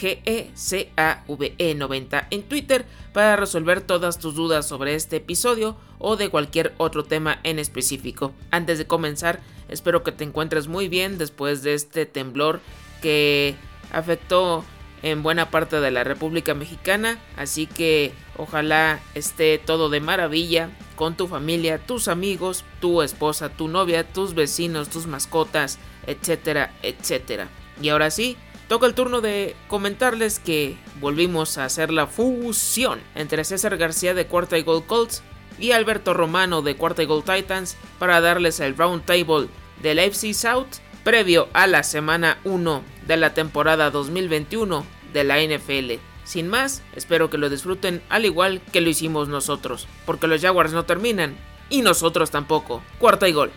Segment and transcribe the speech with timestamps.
[0.00, 7.04] GECAVE90 en Twitter para resolver todas tus dudas sobre este episodio o de cualquier otro
[7.04, 8.32] tema en específico.
[8.50, 12.60] Antes de comenzar, espero que te encuentres muy bien después de este temblor
[13.02, 13.56] que
[13.90, 14.64] afectó
[15.02, 21.16] en buena parte de la República Mexicana, así que ojalá esté todo de maravilla con
[21.16, 27.48] tu familia, tus amigos, tu esposa, tu novia, tus vecinos, tus mascotas, etcétera, etcétera.
[27.80, 28.36] Y ahora sí,
[28.68, 34.26] Toca el turno de comentarles que volvimos a hacer la fusión entre César García de
[34.26, 35.22] Cuarta y Gold Colts
[35.58, 39.48] y Alberto Romano de Cuarta y Gold Titans para darles el round table
[39.82, 40.66] del AFC South
[41.02, 45.94] previo a la semana 1 de la temporada 2021 de la NFL.
[46.24, 50.74] Sin más, espero que lo disfruten al igual que lo hicimos nosotros, porque los Jaguars
[50.74, 51.38] no terminan
[51.70, 52.82] y nosotros tampoco.
[52.98, 53.50] Cuarta y gol.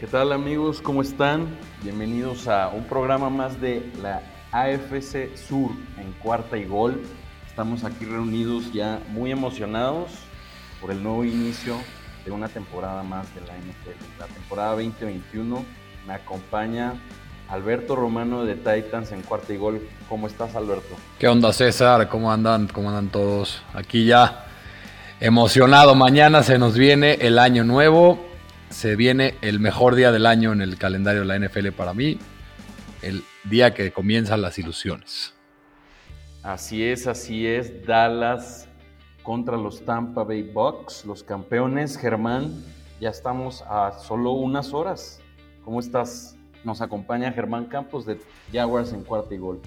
[0.00, 0.80] ¿Qué tal amigos?
[0.82, 1.56] ¿Cómo están?
[1.84, 4.20] Bienvenidos a un programa más de la
[4.56, 7.02] AFC Sur en cuarta y gol.
[7.46, 10.12] Estamos aquí reunidos ya muy emocionados
[10.80, 11.76] por el nuevo inicio
[12.24, 14.18] de una temporada más de la NFL.
[14.18, 15.62] La temporada 2021
[16.06, 16.94] me acompaña
[17.50, 19.86] Alberto Romano de Titans en cuarta y gol.
[20.08, 20.96] ¿Cómo estás, Alberto?
[21.18, 22.08] ¿Qué onda, César?
[22.08, 22.66] ¿Cómo andan?
[22.68, 23.62] ¿Cómo andan todos?
[23.74, 24.46] Aquí ya
[25.20, 25.94] emocionado.
[25.94, 28.24] Mañana se nos viene el año nuevo.
[28.70, 32.18] Se viene el mejor día del año en el calendario de la NFL para mí.
[33.02, 35.34] El día que comienzan las ilusiones.
[36.42, 37.84] Así es, así es.
[37.86, 38.68] Dallas
[39.22, 41.96] contra los Tampa Bay Bucks, los campeones.
[41.96, 42.62] Germán,
[43.00, 45.20] ya estamos a solo unas horas.
[45.64, 46.36] ¿Cómo estás?
[46.64, 48.20] Nos acompaña Germán Campos de
[48.52, 49.60] Jaguars en cuarta y gol.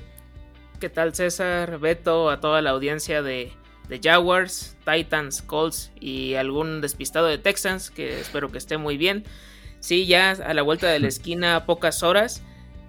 [0.79, 3.51] ¿Qué tal César, Beto, a toda la audiencia de,
[3.89, 9.25] de Jaguars, Titans, Colts y algún despistado de Texans que espero que esté muy bien?
[9.81, 12.41] Sí, ya a la vuelta de la esquina, pocas horas.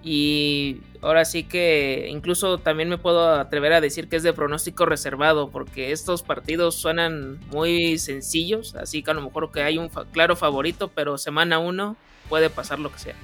[0.03, 4.85] Y ahora sí que incluso también me puedo atrever a decir que es de pronóstico
[4.85, 9.89] reservado, porque estos partidos suenan muy sencillos, así que a lo mejor que hay un
[10.11, 11.97] claro favorito, pero semana uno
[12.29, 13.15] puede pasar lo que sea.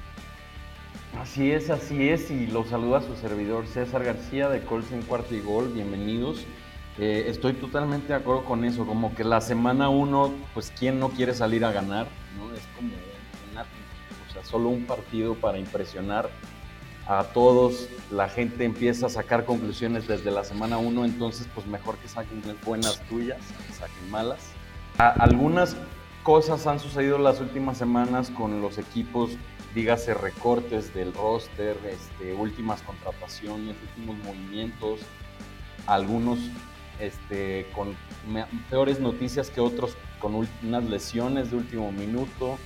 [1.19, 5.33] Así es, así es, y lo saluda su servidor César García de Colts en Cuarto
[5.33, 6.45] y Gol, bienvenidos.
[6.99, 11.09] Eh, estoy totalmente de acuerdo con eso, como que la semana uno, pues quién no
[11.09, 12.07] quiere salir a ganar,
[12.37, 12.53] ¿no?
[12.53, 12.91] Es como
[14.27, 16.29] o sea, solo un partido para impresionar
[17.07, 21.97] a todos, la gente empieza a sacar conclusiones desde la semana 1, entonces pues mejor
[21.97, 24.39] que saquen buenas tuyas, que saquen malas.
[24.97, 25.77] algunas
[26.23, 29.31] cosas han sucedido las últimas semanas con los equipos,
[29.73, 34.99] dígase recortes del roster, este, últimas contrataciones, últimos movimientos,
[35.85, 36.39] algunos
[36.99, 37.95] este, con
[38.69, 42.57] peores noticias que otros con unas lesiones de último minuto,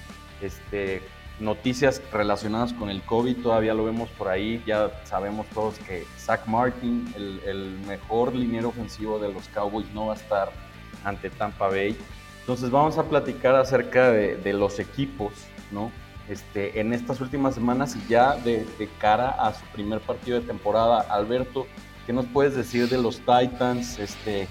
[0.41, 1.03] este,
[1.41, 6.45] noticias relacionadas con el COVID, todavía lo vemos por ahí, ya sabemos todos que Zach
[6.47, 10.51] Martin, el, mejor liniero ofensivo de los Cowboys, no va a estar
[11.03, 11.97] ante Tampa Bay.
[12.41, 15.33] Entonces vamos a platicar acerca de, los equipos,
[15.71, 15.91] ¿no?
[16.29, 20.45] Este, en estas últimas semanas y ya de, de, cara a su primer partido de
[20.45, 21.01] temporada.
[21.01, 21.65] Alberto,
[22.05, 23.99] ¿qué nos puedes decir de los Titans?
[23.99, 24.47] Este,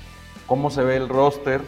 [0.47, 1.63] ¿Cómo se ve el roster?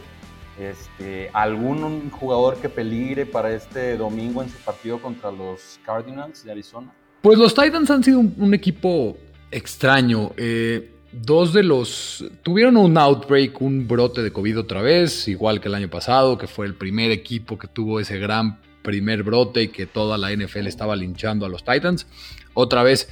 [0.58, 6.52] Este, ¿Algún jugador que peligre para este domingo en su partido contra los Cardinals de
[6.52, 6.92] Arizona?
[7.22, 9.16] Pues los Titans han sido un, equipo
[9.50, 10.32] extraño.
[10.36, 15.68] Eh, dos de los tuvieron un outbreak, un brote de COVID otra vez, igual que
[15.68, 19.68] el año pasado, que fue el primer equipo que tuvo ese gran primer brote y
[19.68, 22.06] que toda la NFL estaba linchando a los Titans.
[22.54, 23.08] Otra vez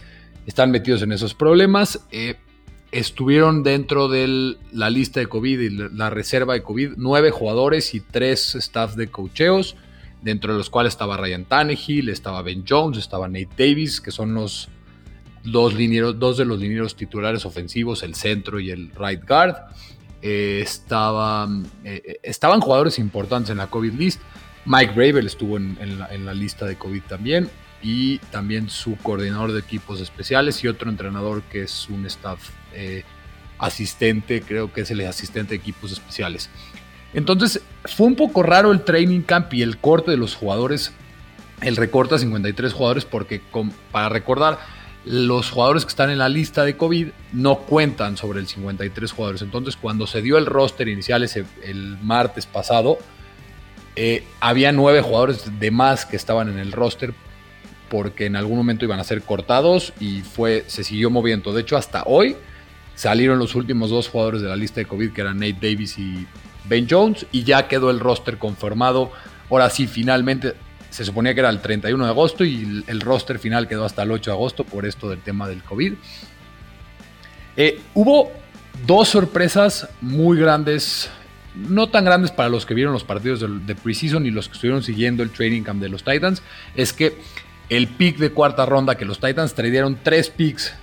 [0.47, 2.07] están metidos en esos problemas.
[2.11, 2.35] Eh,
[2.93, 8.01] estuvieron dentro de la lista de COVID y la reserva de COVID nueve jugadores y
[8.01, 9.77] tres staff de cocheos,
[10.23, 14.35] dentro de los cuales estaba Ryan Tannehill, estaba Ben Jones, estaba Nate Davis, que son
[14.35, 14.69] los
[15.45, 15.75] dos,
[16.19, 19.57] dos de los linieros titulares ofensivos, el centro y el right guard.
[20.23, 20.65] Eh,
[21.85, 24.21] eh, estaban jugadores importantes en la COVID list.
[24.67, 27.49] Mike Bravel estuvo en la lista de COVID también
[27.83, 33.05] y también su coordinador de equipos especiales y otro entrenador que es un staff eh,
[33.59, 36.51] asistente, creo que es el asistente de equipos especiales.
[37.13, 40.93] Entonces fue un poco raro el training camp y el corte de los jugadores,
[41.61, 43.41] el recorte a 53 jugadores porque
[43.91, 44.59] para recordar,
[45.05, 49.43] los jugadores que están en la lista de COVID no cuentan sobre el 53 jugadores.
[49.43, 52.99] Entonces cuando se dio el roster inicial ese, el martes pasado,
[53.97, 57.13] eh, había nueve jugadores de más que estaban en el roster
[57.89, 61.53] porque en algún momento iban a ser cortados y fue, se siguió moviendo.
[61.53, 62.37] De hecho, hasta hoy
[63.01, 66.27] salieron los últimos dos jugadores de la lista de COVID, que eran Nate Davis y
[66.69, 69.11] Ben Jones, y ya quedó el roster confirmado.
[69.49, 70.53] Ahora sí, finalmente
[70.91, 74.11] se suponía que era el 31 de agosto y el roster final quedó hasta el
[74.11, 75.95] 8 de agosto por esto del tema del COVID.
[77.57, 78.33] Eh, hubo
[78.87, 81.09] dos sorpresas muy grandes,
[81.55, 84.57] no tan grandes para los que vieron los partidos de, de preseason y los que
[84.57, 86.43] estuvieron siguiendo el training camp de los Titans,
[86.77, 87.17] es que
[87.71, 90.75] el pick de cuarta ronda que los Titans tradearon tres picks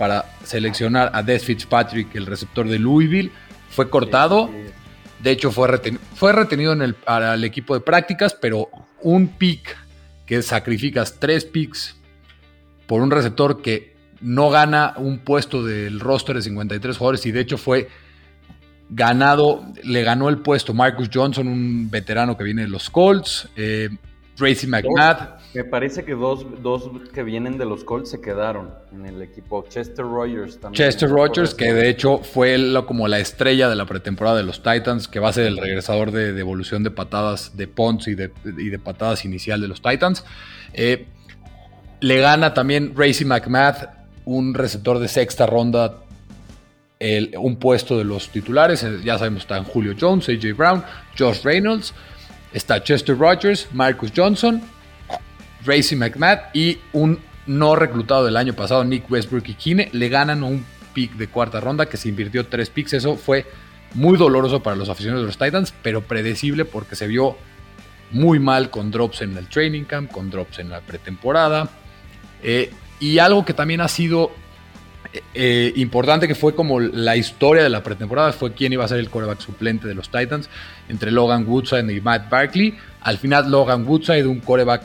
[0.00, 3.30] para seleccionar a Des Fitzpatrick, el receptor de Louisville,
[3.68, 4.48] fue cortado.
[5.22, 8.70] De hecho, fue retenido, fue retenido en el, para el equipo de prácticas, pero
[9.02, 9.76] un pick
[10.24, 11.96] que sacrificas tres picks
[12.86, 17.40] por un receptor que no gana un puesto del roster de 53 jugadores y de
[17.40, 17.90] hecho fue
[18.88, 23.90] ganado, le ganó el puesto Marcus Johnson, un veterano que viene de los Colts, eh,
[24.40, 25.38] Tracy McNabb.
[25.52, 29.66] Me parece que dos, dos, que vienen de los Colts se quedaron en el equipo.
[29.68, 30.82] Chester Rogers también.
[30.82, 35.08] Chester Rogers, que de hecho fue como la estrella de la pretemporada de los Titans,
[35.08, 38.70] que va a ser el regresador de devolución de patadas de Ponce y de, y
[38.70, 40.24] de patadas inicial de los Titans.
[40.72, 41.06] Eh,
[42.00, 43.90] le gana también Racy McMath,
[44.24, 45.96] un receptor de sexta ronda,
[46.98, 48.86] el, un puesto de los titulares.
[49.04, 50.82] Ya sabemos, están Julio Jones, AJ Brown,
[51.18, 51.92] Josh Reynolds.
[52.52, 54.62] Está Chester Rogers, Marcus Johnson,
[55.64, 60.42] Racy McMath y un no reclutado del año pasado, Nick Westbrook y Kine, le ganan
[60.42, 62.92] un pick de cuarta ronda que se invirtió tres picks.
[62.92, 63.46] Eso fue
[63.94, 67.36] muy doloroso para los aficionados de los Titans, pero predecible porque se vio
[68.10, 71.70] muy mal con drops en el training camp, con drops en la pretemporada.
[72.42, 74.32] Eh, y algo que también ha sido
[75.34, 78.98] eh, importante que fue como la historia de la pretemporada, fue quién iba a ser
[78.98, 80.48] el coreback suplente de los Titans
[80.88, 82.76] entre Logan Woodside y Matt Barkley.
[83.00, 84.82] Al final Logan Woodside, un coreback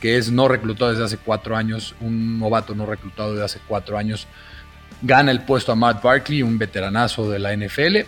[0.00, 3.98] que es no reclutado desde hace cuatro años, un novato no reclutado desde hace cuatro
[3.98, 4.26] años,
[5.02, 7.98] gana el puesto a Matt Barkley, un veteranazo de la NFL.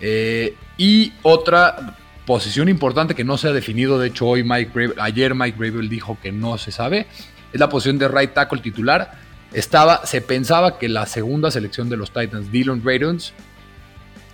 [0.00, 1.96] Eh, y otra
[2.26, 6.18] posición importante que no se ha definido, de hecho hoy Mike ayer Mike Gravel dijo
[6.20, 7.06] que no se sabe,
[7.52, 9.12] es la posición de right tackle titular
[9.52, 13.32] estaba, se pensaba que la segunda selección de los Titans, Dylan Ravens,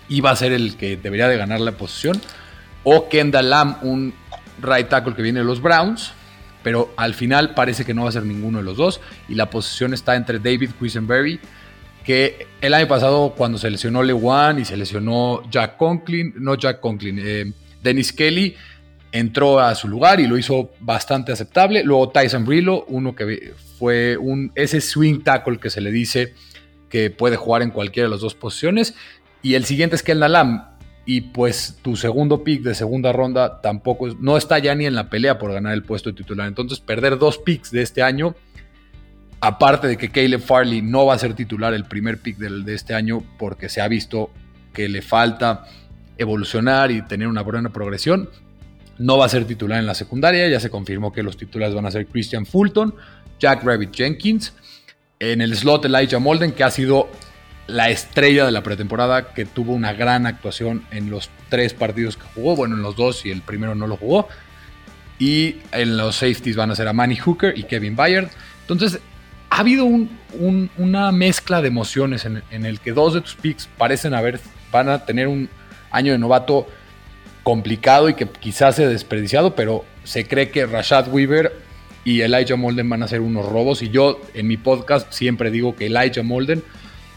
[0.09, 2.21] iba a ser el que debería de ganar la posición.
[2.85, 4.15] O Kendall Lamb, un
[4.63, 6.13] right tackle que viene de los Browns.
[6.63, 9.01] Pero al final parece que no va a ser ninguno de los dos.
[9.29, 11.41] Y la posición está entre David Quisenberry,
[12.05, 16.81] que el año pasado cuando se lesionó LeWan y se lesionó Jack Conklin, no Jack
[16.81, 18.57] Conklin, eh, Dennis Kelly,
[19.13, 21.85] entró a su lugar y lo hizo bastante aceptable.
[21.85, 26.35] Luego Tyson Brillo, uno que fue un, ese swing tackle que se le dice
[26.89, 28.95] que puede jugar en cualquiera de las dos posiciones.
[29.43, 30.77] Y el siguiente es Kel Nalam.
[31.07, 35.09] Y pues tu segundo pick de segunda ronda tampoco no está ya ni en la
[35.09, 36.47] pelea por ganar el puesto de titular.
[36.47, 38.35] Entonces perder dos picks de este año,
[39.41, 42.93] aparte de que Caleb Farley no va a ser titular el primer pick de este
[42.93, 44.31] año porque se ha visto
[44.75, 45.65] que le falta
[46.19, 48.29] evolucionar y tener una buena progresión,
[48.99, 51.87] no va a ser titular en la secundaria, ya se confirmó que los titulares van
[51.87, 52.95] a ser Christian Fulton,
[53.39, 54.53] Jack Rabbit Jenkins,
[55.19, 57.09] en el slot Elijah Molden, que ha sido
[57.67, 62.25] la estrella de la pretemporada, que tuvo una gran actuación en los tres partidos que
[62.35, 64.29] jugó, bueno, en los dos y el primero no lo jugó.
[65.19, 68.31] Y en los safeties van a ser a Manny Hooker y Kevin Bayard.
[68.63, 69.01] Entonces,
[69.51, 69.87] ha habido
[70.77, 74.41] una mezcla de emociones en, en, el que dos de tus picks parecen haber,
[74.71, 75.49] van a tener un
[75.91, 76.67] año de novato
[77.43, 81.68] complicado y que quizás sea desperdiciado, pero se cree que Rashad Weaver
[82.09, 83.83] y Elijah Molden van a ser unos robos.
[83.83, 86.63] Y yo en mi podcast siempre digo que Elijah Molden,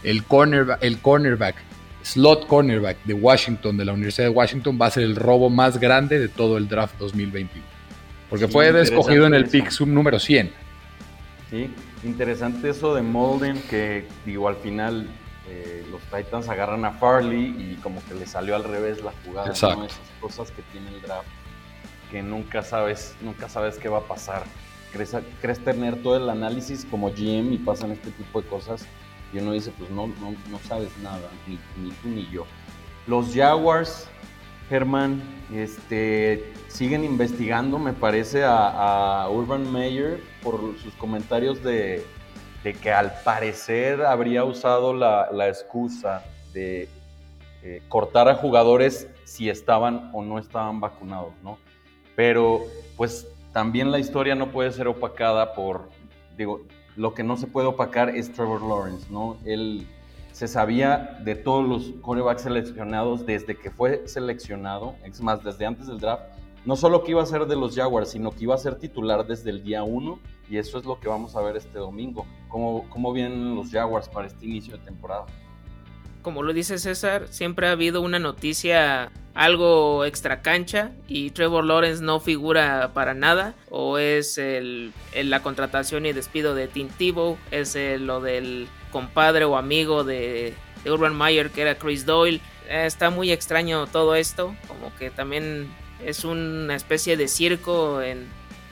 [0.02, 1.56] el, corner, el cornerback,
[2.02, 5.80] slot cornerback de Washington, de la Universidad de Washington, va a ser el robo más
[5.80, 7.64] grande de todo el draft 2021.
[8.28, 10.52] Porque fue escogido en el pick sub número 100.
[11.48, 11.70] Sí,
[12.04, 15.08] interesante eso de Molden, que digo, al final
[15.48, 19.48] eh, los Titans agarran a Farley y como que le salió al revés la jugada,
[19.48, 19.52] ¿no?
[19.86, 21.28] Esas cosas que tiene el draft
[22.10, 24.42] que nunca sabes, nunca sabes qué va a pasar.
[24.92, 28.86] Crees, crees tener todo el análisis como GM y pasan este tipo de cosas
[29.32, 32.44] y uno dice, pues no, no, no sabes nada, ni, ni, tú ni yo.
[33.06, 34.08] Los Jaguars,
[34.68, 35.22] Germán,
[35.52, 42.04] este, siguen investigando, me parece, a, a Urban Meyer por sus comentarios de,
[42.62, 46.88] de que al parecer habría usado la, la excusa de
[47.62, 51.58] eh, cortar a jugadores si estaban o no estaban vacunados, ¿no?
[52.14, 52.62] Pero
[52.96, 55.88] pues también la historia no puede ser opacada por,
[56.36, 56.62] digo,
[56.96, 59.36] lo que no se puede opacar es Trevor Lawrence, ¿no?
[59.44, 59.86] Él
[60.32, 65.86] se sabía de todos los corebacks seleccionados desde que fue seleccionado, es más, desde antes
[65.86, 66.24] del draft,
[66.64, 69.26] no solo que iba a ser de los Jaguars, sino que iba a ser titular
[69.26, 70.18] desde el día 1
[70.48, 72.24] y eso es lo que vamos a ver este domingo.
[72.48, 75.26] ¿Cómo, cómo vienen los Jaguars para este inicio de temporada?
[76.22, 82.02] Como lo dice César, siempre ha habido una noticia algo extra cancha y Trevor Lawrence
[82.02, 83.54] no figura para nada.
[83.70, 89.56] O es el, la contratación y despido de Tim Tebow, es lo del compadre o
[89.56, 92.40] amigo de, Urban Meyer que era Chris Doyle.
[92.68, 95.68] está muy extraño todo esto, como que también
[96.04, 98.26] es una especie de circo en,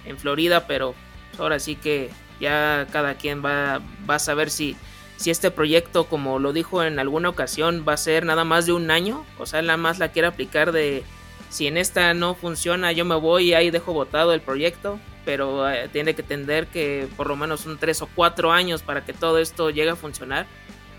[0.04, 0.94] en Florida, pero
[1.38, 4.76] ahora sí que ya cada quien va, va a saber si
[5.20, 8.72] si este proyecto, como lo dijo en alguna ocasión, va a ser nada más de
[8.72, 11.04] un año, o sea, nada más la quiere aplicar de
[11.50, 15.68] si en esta no funciona, yo me voy y ahí dejo votado el proyecto, pero
[15.68, 19.12] eh, tiene que entender que por lo menos son tres o cuatro años para que
[19.12, 20.46] todo esto llegue a funcionar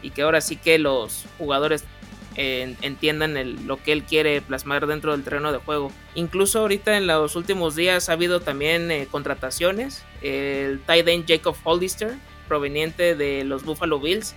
[0.04, 1.84] y que ahora sí que los jugadores
[2.36, 5.92] eh, entiendan lo que él quiere plasmar dentro del terreno de juego.
[6.14, 10.04] Incluso ahorita en los últimos días ha habido también eh, contrataciones.
[10.22, 12.18] El tight end Jacob Hollister
[12.52, 14.36] proveniente de los Buffalo Bills.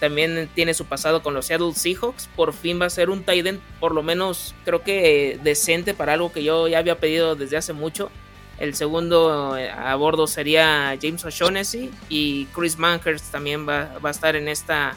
[0.00, 2.28] También tiene su pasado con los Seattle Seahawks.
[2.34, 6.14] Por fin va a ser un tight end, por lo menos creo que decente para
[6.14, 8.10] algo que yo ya había pedido desde hace mucho.
[8.58, 14.34] El segundo eh, a bordo sería James O'Shaughnessy y Chris Manhurst también va, a estar
[14.34, 14.96] en esta,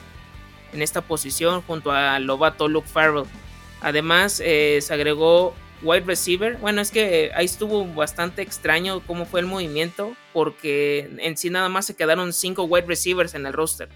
[0.74, 3.26] en esta posición junto a Lobato Luke Farrell.
[3.82, 6.58] Además, eh, se agregó wide receiver.
[6.58, 11.70] Bueno, es que ahí estuvo bastante extraño cómo fue el movimiento, porque en sí nada
[11.70, 13.90] más se quedaron cinco wide receivers en el roster.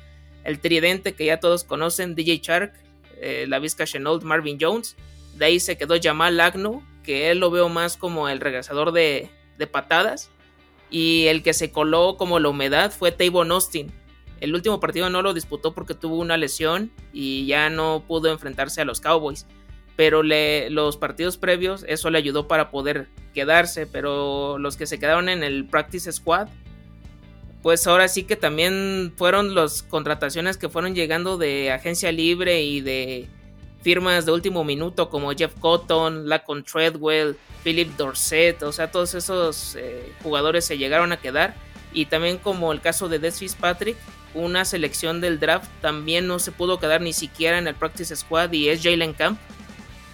[0.43, 2.73] El tridente que ya todos conocen, DJ Shark,
[3.19, 4.95] eh, la Vizca Chenault, Marvin Jones.
[5.35, 9.29] De ahí se quedó Jamal Agno, que él lo veo más como el regresador de,
[9.57, 10.29] de patadas.
[10.89, 13.91] Y el que se coló como la humedad fue Tavon Austin.
[14.41, 18.81] El último partido no lo disputó porque tuvo una lesión y ya no pudo enfrentarse
[18.81, 19.45] a los Cowboys
[20.01, 25.29] pero los partidos previos eso le ayudó para poder quedarse, pero los que se quedaron
[25.29, 26.47] en el practice squad,
[27.61, 32.81] pues ahora sí que también fueron las contrataciones que fueron llegando de agencia libre y
[32.81, 33.29] de
[33.83, 39.75] firmas de último minuto como Jeff Cotton, Lacon Treadwell, Philip Dorset, o sea, todos esos
[39.75, 41.53] eh, jugadores se llegaron a quedar.
[41.93, 43.97] Y también como el caso de Des Fitzpatrick,
[44.33, 48.51] una selección del draft también no se pudo quedar ni siquiera en el practice squad
[48.53, 49.37] y es Jalen Camp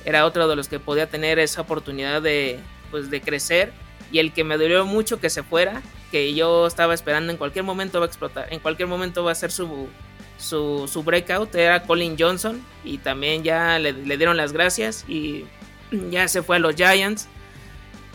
[0.08, 2.62] era otro de los que podía tener esa oportunidad de,
[2.92, 3.74] pues, de crecer.
[4.10, 7.66] Y el que me dolió mucho que se fuera, que yo estaba esperando en cualquier
[7.66, 9.90] momento va a explotar, en cualquier momento va a ser su,
[10.38, 12.64] su, breakout, era Colin Johnson.
[12.86, 15.44] Y también ya le, dieron las gracias y
[16.10, 17.28] ya se fue a los Giants.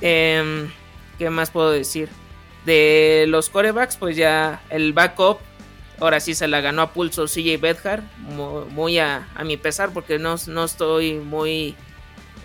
[0.00, 0.70] Em,
[1.18, 2.08] ¿Qué más puedo decir?
[2.64, 5.40] De los corebacks, pues ya el backup
[6.02, 10.35] ahora sí se la ganó a pulso CJ Bedhar, muy, a, mi pesar porque no,
[10.49, 11.76] no estoy muy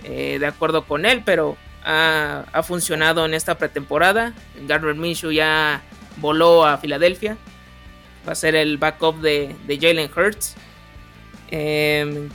[0.04, 4.34] eh, de acuerdo con él, pero ha, funcionado en esta pretemporada.
[4.68, 5.82] Gardner Minshew ya
[6.18, 7.36] voló a Filadelfia.
[8.28, 10.56] Va a ser el backup de, Jalen Hurts.
[11.50, 12.30] Em,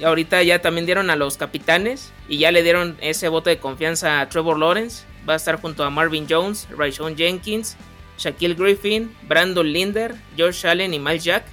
[0.00, 3.58] y ahorita ya también dieron a los capitanes y ya le dieron ese voto de
[3.58, 5.04] confianza a Trevor Lawrence.
[5.28, 7.76] Va a estar junto a Marvin Jones, Rayshon Jenkins,
[8.18, 11.44] Shaquille Griffin, Brandon Linder, George Allen y Miles Jack.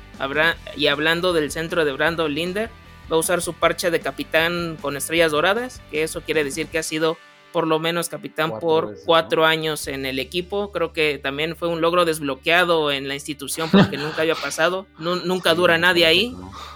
[0.75, 2.69] y hablando del centro de Brandon Linder,
[3.11, 6.79] va a usar su parche de capitán con estrellas doradas, que eso quiere decir que
[6.79, 7.17] ha sido
[7.51, 10.71] por lo menos capitán por cuatro años en el equipo.
[10.71, 14.87] Creo que también fue un logro desbloqueado en la institución porque nunca había pasado.
[14.97, 16.35] nunca dura nadie ahí.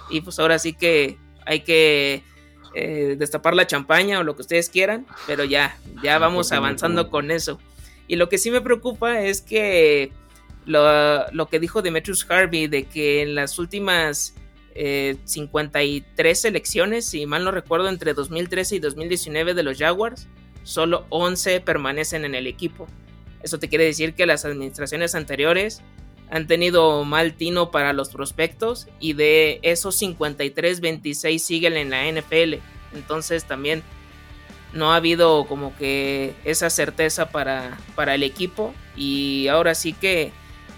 [0.09, 2.23] Y pues ahora sí que hay que
[2.73, 5.05] eh, destapar la champaña o lo que ustedes quieran.
[5.27, 7.59] Pero ya, ya vamos avanzando con eso.
[8.07, 10.11] Y lo que sí me preocupa es que
[10.65, 14.35] lo, lo que dijo Demetrius Harvey de que en las últimas
[14.75, 20.27] 53 eh, selecciones, si mal no recuerdo, entre 2013 y 2019 de los Jaguars,
[20.63, 22.87] solo 11 permanecen en el equipo.
[23.41, 25.81] Eso te quiere decir que las administraciones anteriores
[26.29, 32.11] han tenido mal tino para los prospectos y de esos 53, 26 siguen en la
[32.11, 32.55] NFL.
[32.93, 33.83] Entonces también
[34.75, 40.31] no ha habido como que esa certeza para, para el equipo y ahora sí que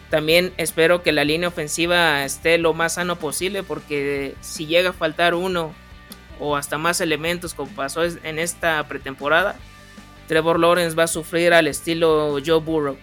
[0.10, 4.94] también espero que la línea ofensiva esté lo más sano posible porque si llega a
[4.94, 5.74] faltar uno
[6.40, 9.56] o hasta más elementos como pasó en esta pretemporada,
[10.28, 12.98] Trevor Lawrence va a sufrir al estilo Joe Burrow.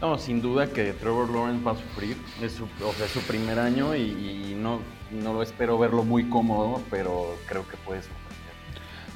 [0.00, 4.80] No, sin duda que Trevor Lawrence va a sufrir, es su, primer año y, no,
[5.12, 8.23] no lo espero verlo muy cómodo, pero creo que puede sufrir.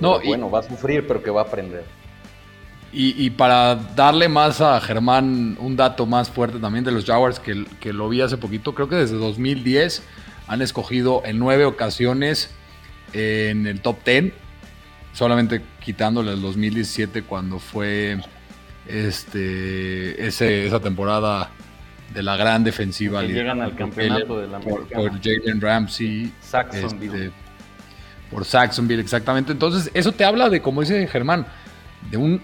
[0.00, 1.84] No, bueno, va a sufrir, pero que va a aprender.
[2.90, 7.66] Y, para darle más a Germán un dato más fuerte también de los Jaguars, que,
[7.80, 10.02] que, lo vi hace poquito, creo que desde 2010
[10.46, 12.50] han escogido en nueve ocasiones
[13.12, 14.32] en el top 10
[15.12, 18.20] solamente quitándole el 2017 cuando fue
[18.86, 21.50] este, ese, esa temporada
[22.14, 23.22] de la gran defensiva.
[23.22, 26.32] Que llegan al campeonato de la Por, por Jalen Ramsey.
[26.40, 27.26] Saxonville.
[27.26, 27.47] Este,
[28.30, 29.52] por Saxonville, exactamente.
[29.52, 31.47] Entonces, eso te habla de, como dice Germán,
[32.11, 32.40] de un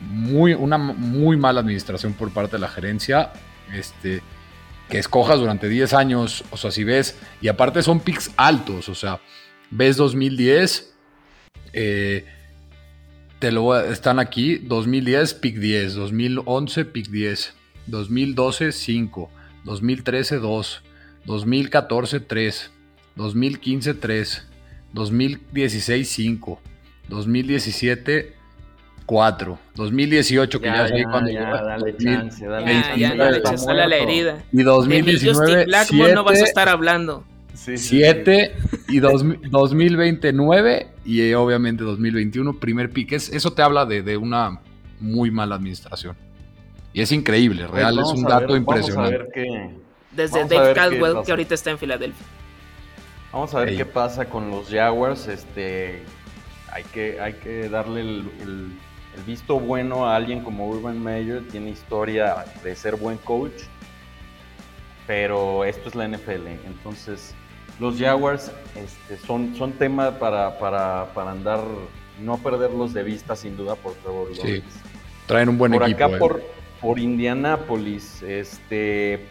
[0.00, 3.32] muy, una muy mala administración por parte de la gerencia.
[3.72, 4.22] Este,
[4.92, 8.94] que escojas durante 10 años, o sea, si ves, y aparte son picks altos, o
[8.94, 9.20] sea,
[9.70, 10.94] ves 2010,
[11.72, 12.26] eh,
[13.38, 17.54] te lo están aquí, 2010 pick 10, 2011 pick 10,
[17.86, 19.30] 2012 5,
[19.64, 20.82] 2013 2,
[21.24, 22.70] 2014 3,
[23.16, 24.46] 2015 3,
[24.92, 26.60] 2016 5,
[27.08, 28.42] 2017
[29.06, 33.82] 4, 2018 que ya, ya cuando ya, dale chance, dale ya, ya, dale chance, dale
[33.82, 34.42] a la herida.
[34.52, 37.24] Y 2019 de Blackmore 7, no vas a estar hablando.
[37.54, 38.56] 7
[38.88, 43.12] y dos, 2020 9 y eh, obviamente 2021 primer pick.
[43.12, 44.60] Es, eso te habla de, de, una
[45.00, 46.16] muy mala administración.
[46.94, 49.28] Y es increíble, real, pues es un dato ver, impresionante.
[49.34, 49.70] Qué,
[50.12, 52.26] Desde Dave Caldwell, que ahorita está en Filadelfia.
[53.32, 55.26] Vamos a ver qué pasa con los Jaguars.
[55.26, 56.02] Este,
[56.70, 58.78] hay, que, hay que darle el, el,
[59.16, 61.42] el visto bueno a alguien como Urban Meyer.
[61.48, 63.62] Tiene historia de ser buen coach.
[65.06, 66.46] Pero esto es la NFL.
[66.66, 67.34] Entonces,
[67.80, 71.60] los Jaguars este, son, son tema para, para, para, andar,
[72.20, 74.60] no perderlos de vista sin duda por Trevor Lawrence.
[74.60, 74.78] Sí,
[75.26, 76.04] traen un buen por equipo.
[76.04, 76.18] Acá eh.
[76.18, 76.42] por,
[76.80, 79.26] por Indianápolis, este,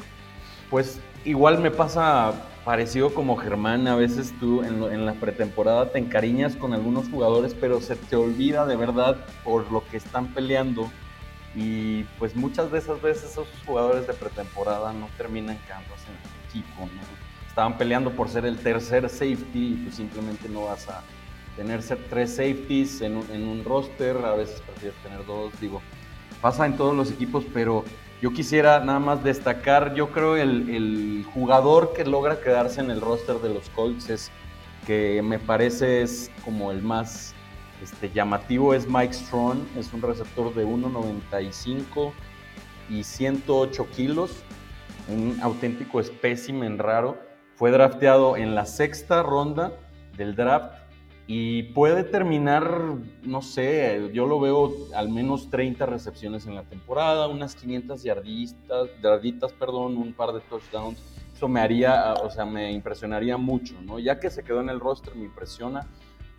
[0.70, 2.34] pues igual me pasa
[2.66, 7.56] parecido como Germán, a veces tú en, lo, la pretemporada te encariñas con algunos jugadores,
[7.60, 10.90] pero se te olvida de verdad por lo que están peleando.
[11.56, 16.50] Y pues muchas de esas veces esos jugadores de pretemporada no terminan quedándose en el
[16.50, 17.22] equipo, ¿no?
[17.52, 21.04] estaban peleando por ser el tercer safety y pues simplemente no vas a
[21.58, 25.82] tener tres safeties en en un, roster, a veces prefieres tener dos, digo,
[26.42, 27.84] pasa en todos los equipos, pero
[28.22, 33.02] yo quisiera nada más destacar, yo creo el, el jugador que logra quedarse en el
[33.02, 34.32] roster de los Colts es
[34.86, 37.34] que me parece es como el más
[37.82, 42.12] este, llamativo, es Mike Strong, es un receptor de 1.95
[42.90, 44.44] y 108 kilos,
[45.08, 47.18] un auténtico espécimen raro.
[47.56, 49.74] Fue drafteado en la sexta ronda
[50.16, 50.76] del draft
[51.28, 57.28] y puede terminar, no sé, yo lo veo al menos 30 recepciones en la temporada,
[57.28, 61.00] unas 500 yarditas, yarditas, perdón, un par de touchdowns.
[61.34, 63.98] Eso me haría, o sea, me impresionaría mucho, ¿no?
[64.00, 65.88] Ya que se quedó en el roster, me impresiona,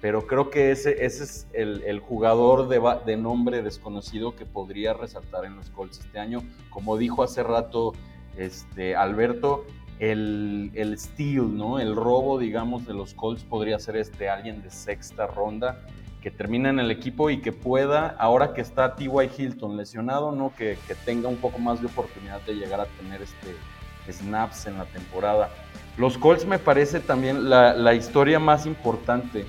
[0.00, 5.44] pero creo que ese, es el, el jugador de, de nombre desconocido que podría resaltar
[5.44, 6.42] en los Colts este año.
[6.70, 7.92] Como dijo hace rato
[8.36, 9.64] este, Alberto,
[10.02, 11.78] el, el steal, ¿no?
[11.78, 15.80] El robo, digamos, de los Colts podría ser este alguien de sexta ronda
[16.20, 19.30] que termina en el equipo y que pueda, ahora que está T.Y.
[19.38, 20.52] Hilton lesionado, ¿no?
[20.56, 23.54] Que, que, tenga un poco más de oportunidad de llegar a tener este
[24.10, 25.50] snaps en la temporada.
[25.96, 29.46] Los Colts me parece también la, la historia más importante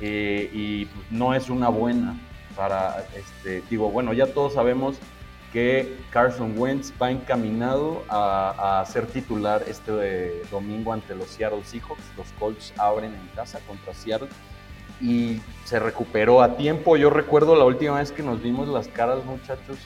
[0.00, 2.18] eh, y no es una buena
[2.56, 4.96] para, este, digo, bueno, ya todos sabemos
[5.52, 11.64] que Carson Wentz va encaminado a, a ser titular este de domingo ante los Seattle
[11.64, 12.02] Seahawks.
[12.16, 14.28] Los Colts abren en casa contra Seattle
[15.00, 16.96] y se recuperó a tiempo.
[16.96, 19.78] Yo recuerdo la última vez que nos vimos las caras, muchachos.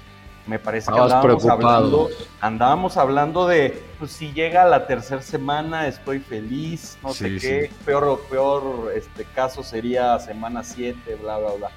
[0.46, 2.10] Me parece que andábamos hablando,
[2.42, 7.68] andábamos hablando de pues, si llega la tercera semana, estoy feliz, no sí, sé qué.
[7.68, 7.76] Sí.
[7.86, 11.70] Peor, peor este caso sería semana 7, bla, bla, bla.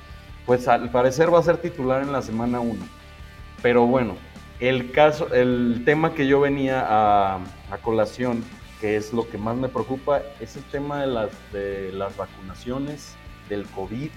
[0.46, 2.97] Pues al parecer va a ser titular en la semana 1
[3.62, 4.16] pero bueno,
[4.60, 7.40] el caso, el tema que yo venía a,
[7.82, 8.44] colación,
[8.82, 13.16] que es lo que más me preocupa, es el tema de las, de las vacunaciones,
[13.50, 14.10] del COVID.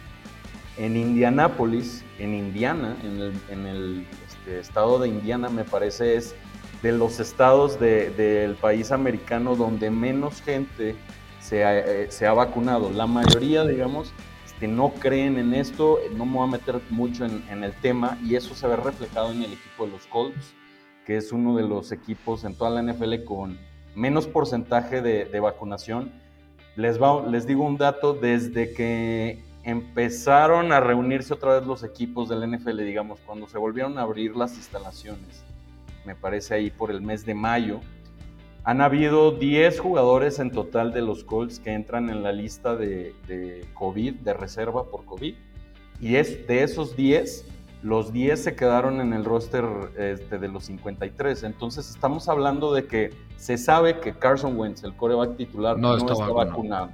[0.78, 6.34] En Indianápolis, en Indiana, en el, en el este, estado de Indiana, me parece es
[6.82, 10.96] de los estados de, del país americano donde menos gente
[11.40, 12.90] se ha, eh, se ha vacunado.
[12.90, 14.12] La mayoría, digamos,
[14.60, 18.18] que no creen en esto, no me voy a meter mucho en, en, el tema
[18.22, 20.54] y eso se ve reflejado en el equipo de los Colts,
[21.06, 23.58] que es uno de los equipos en toda la NFL con
[23.94, 26.12] menos porcentaje de, de vacunación.
[26.76, 32.28] Les, va, les digo un dato, desde que empezaron a reunirse otra vez los equipos
[32.28, 35.42] del NFL, digamos, cuando se volvieron a abrir las instalaciones,
[36.04, 37.80] me parece ahí por el mes de mayo,
[38.64, 43.14] han habido 10 jugadores en total de los Colts que entran en la lista de,
[43.26, 45.34] de COVID, de reserva por COVID.
[46.00, 47.46] Y es, de esos 10,
[47.82, 49.64] los 10 se quedaron en el roster
[49.98, 51.42] este, de los 53.
[51.44, 55.96] Entonces estamos hablando de que se sabe que Carson Wentz, el coreback titular, no, no
[55.96, 56.50] está, está vacunado.
[56.50, 56.90] vacunado.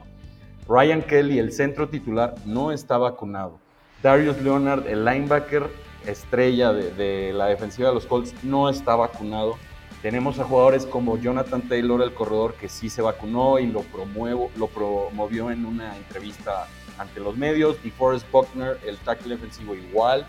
[0.68, 3.58] Ryan Kelly, el centro titular, no está vacunado.
[4.02, 5.68] Darius Leonard, el linebacker
[6.06, 9.56] estrella de, la defensiva de los Colts, no está vacunado.
[10.06, 14.52] Tenemos a jugadores como Jonathan Taylor, el corredor, que sí se vacunó y lo, promuevo,
[14.54, 17.76] lo promovió en una entrevista ante los medios.
[17.82, 20.24] Y Forrest Buckner, el tackle defensivo, igual.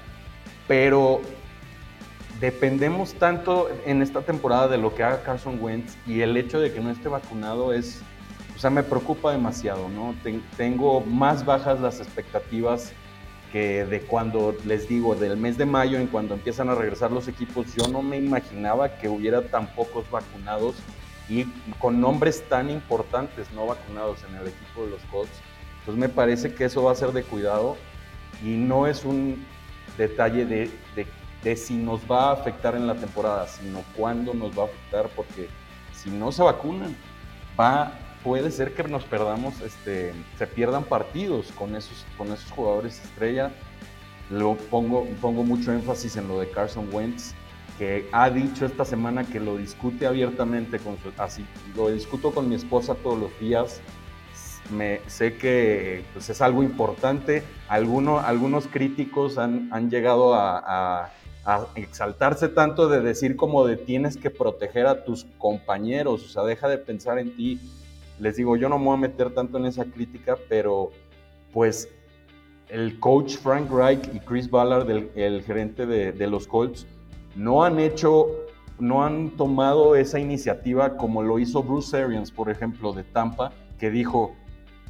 [0.68, 1.22] Pero
[2.40, 6.74] dependemos tanto en esta temporada de lo que haga Carson Wentz y el hecho de
[6.74, 8.02] que no esté vacunado es,
[8.56, 10.16] o sea, me preocupa demasiado, ¿no?
[10.58, 12.94] tengo más bajas las expectativas
[13.52, 17.28] que de cuando les digo, del mes de mayo, en cuando empiezan a regresar los
[17.28, 20.76] equipos, yo no me imaginaba que hubiera tan pocos vacunados
[21.30, 21.46] y
[21.80, 25.32] con nombres tan importantes no vacunados en el equipo de los Colts.
[25.80, 27.78] Entonces me parece que eso va a ser de cuidado
[28.44, 29.46] y no es un
[29.98, 31.08] detalle de, de
[31.44, 35.08] de si nos va a afectar en la temporada, sino cuándo nos va a afectar,
[35.16, 35.50] porque
[35.94, 36.96] si no se vacunan,
[37.60, 37.92] va,
[38.24, 43.52] puede ser que nos perdamos, este, se pierdan partidos con esos, con esos jugadores estrella.
[44.30, 47.34] Lo pongo, pongo mucho énfasis en lo de Carson Wentz,
[47.78, 52.50] que ha dicho esta semana que lo discute abiertamente con su, así, lo discuto con
[52.50, 53.82] mi esposa todos los días.
[54.72, 57.44] Me, sé que pues, es algo importante.
[57.70, 61.12] Alguno, algunos críticos han, han llegado a
[61.48, 66.44] a exaltarse tanto de decir como de tienes que proteger a tus compañeros, o sea,
[66.44, 67.62] deja de pensar en ti.
[68.20, 70.92] Les digo, yo no me voy a meter tanto en esa crítica, pero
[71.54, 71.90] pues
[72.70, 76.86] el coach Frank Reich y Chris Ballard, el, gerente de, de, los Colts,
[77.36, 78.28] no han hecho,
[78.80, 83.90] no han tomado esa iniciativa como lo hizo Bruce Arians, por ejemplo, de Tampa, que
[83.90, 84.36] dijo,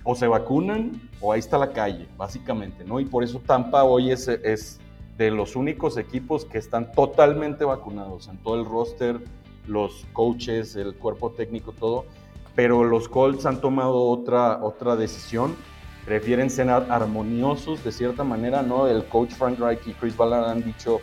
[0.04, 3.00] o se vacunan o ahí está la calle, básicamente, ¿no?
[3.02, 4.80] Y por eso Tampa hoy es, es
[5.18, 9.20] de los únicos equipos que están totalmente vacunados en todo el roster,
[9.68, 12.06] los coaches, el cuerpo técnico, todo.
[12.58, 15.56] Pero los Colts han tomado otra, otra decisión.
[16.06, 18.88] Prefieren ser armoniosos de cierta manera, ¿no?
[18.88, 21.00] El coach Frank Reich y Chris Ballard han dicho,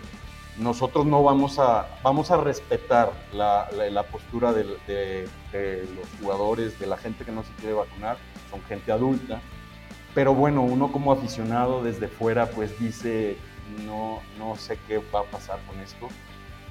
[0.58, 6.88] nosotros no vamos a, vamos a respetar la, la, postura de, de, los jugadores, de
[6.88, 8.16] la gente que no se quiere vacunar,
[8.50, 9.40] son gente adulta.
[10.12, 13.36] Pero bueno, uno como aficionado desde fuera pues dice,
[13.86, 16.08] no, no sé qué va a pasar con esto.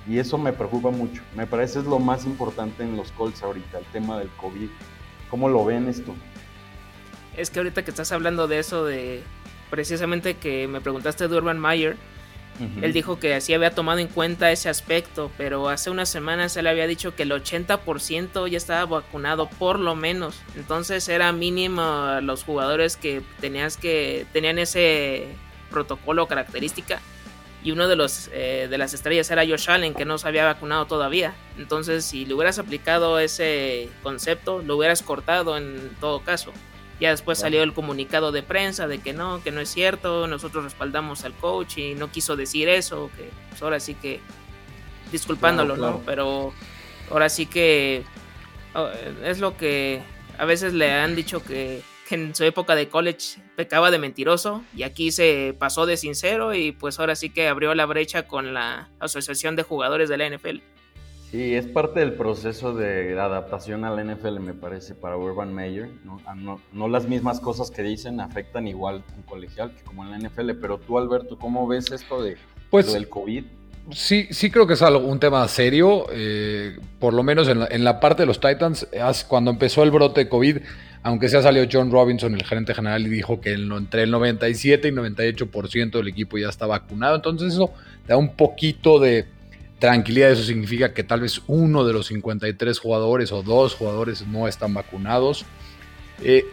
[0.08, 1.22] Y eso me preocupa mucho.
[1.36, 4.70] Me parece es lo más importante en los Colts ahorita, el tema del COVID.
[5.30, 6.14] ¿Cómo lo ven esto?
[7.38, 9.24] Es que ahorita que estás hablando de eso, de
[9.70, 11.98] precisamente que me preguntaste de Urban Meyer,
[12.82, 16.68] él dijo que así había tomado en cuenta ese aspecto, pero hace unas semanas él
[16.68, 20.40] había dicho que el 80% ya estaba vacunado por lo menos.
[20.56, 21.82] Entonces era mínimo
[22.22, 25.30] los jugadores que tenías que tenían ese
[25.72, 27.02] protocolo característica.
[27.64, 30.44] Y uno de los eh, de las estrellas era Josh Allen, que no se había
[30.44, 31.34] vacunado todavía.
[31.58, 36.52] Entonces, si le hubieras aplicado ese concepto, lo hubieras cortado en todo caso.
[37.00, 40.64] Ya después salió el comunicado de prensa de que no, que no es cierto, nosotros
[40.64, 44.20] respaldamos al coach y no quiso decir eso, que pues, ahora sí que
[45.12, 46.02] disculpándolo, ¿no?
[46.06, 46.54] Pero
[47.12, 48.04] ahora sí que
[48.74, 48.90] oh,
[49.24, 50.02] es lo que
[50.38, 51.82] a veces le han dicho que
[52.14, 56.72] en su época de college pecaba de mentiroso y aquí se pasó de sincero y
[56.72, 60.60] pues ahora sí que abrió la brecha con la Asociación de Jugadores de la NFL.
[61.34, 65.90] Sí, es parte del proceso de adaptación a la NFL, me parece, para Urban Meyer.
[66.28, 66.62] Ah, ¿no?
[66.72, 70.52] No, las mismas cosas que dicen afectan igual en colegial que como en la NFL,
[70.62, 72.38] pero tú, Alberto, ¿cómo ves esto de,
[72.70, 73.46] pues, del COVID?
[73.90, 77.68] Sí, sí creo que es algo, un tema serio, eh, por lo menos en la,
[77.68, 78.88] en la, parte de los Titans,
[79.28, 80.58] cuando empezó el brote de COVID,
[81.04, 84.92] aunque sea salió John Robinson, el gerente general, y dijo que entre el 97 y
[84.92, 87.18] 98% del equipo ya está vacunado.
[87.18, 87.74] Entonces eso
[88.08, 89.26] da un poquito de
[89.80, 90.32] tranquilidad.
[90.32, 94.74] Eso significa que tal vez uno de los 53 jugadores o dos jugadores no están
[94.74, 95.46] vacunados.
[96.22, 96.46] Eh,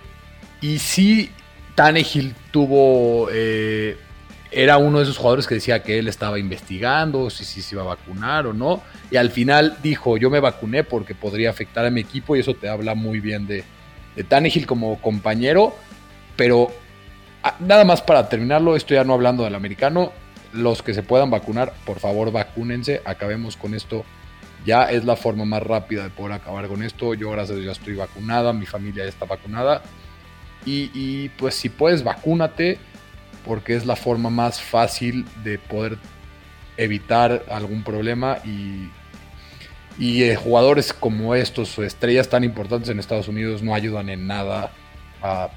[0.60, 1.30] y sí,
[1.76, 3.28] Tannehill tuvo...
[3.32, 3.96] Eh,
[4.52, 7.82] era uno de esos jugadores que decía que él estaba investigando si, si se iba
[7.82, 8.82] a vacunar o no.
[9.12, 12.54] Y al final dijo, yo me vacuné porque podría afectar a mi equipo y eso
[12.54, 13.62] te habla muy bien de,
[14.16, 15.74] de Tannehill como compañero,
[16.36, 16.70] pero
[17.42, 20.12] ah, nada más para terminarlo, estoy ya no hablando del americano,
[20.52, 24.04] los que se puedan vacunar, por favor vacúnense, acabemos con esto.
[24.66, 27.14] Ya es la forma más rápida de poder acabar con esto.
[27.14, 29.82] Yo gracias a Dios ya estoy vacunada, mi familia ya está vacunada.
[30.66, 32.78] Y, y pues si puedes, vacúnate,
[33.46, 35.96] porque es la forma más fácil de poder
[36.76, 38.90] evitar algún problema y
[40.00, 44.26] y eh, jugadores como estos o estrellas tan importantes en Estados Unidos no ayudan en
[44.26, 44.72] nada
[45.22, 45.50] a,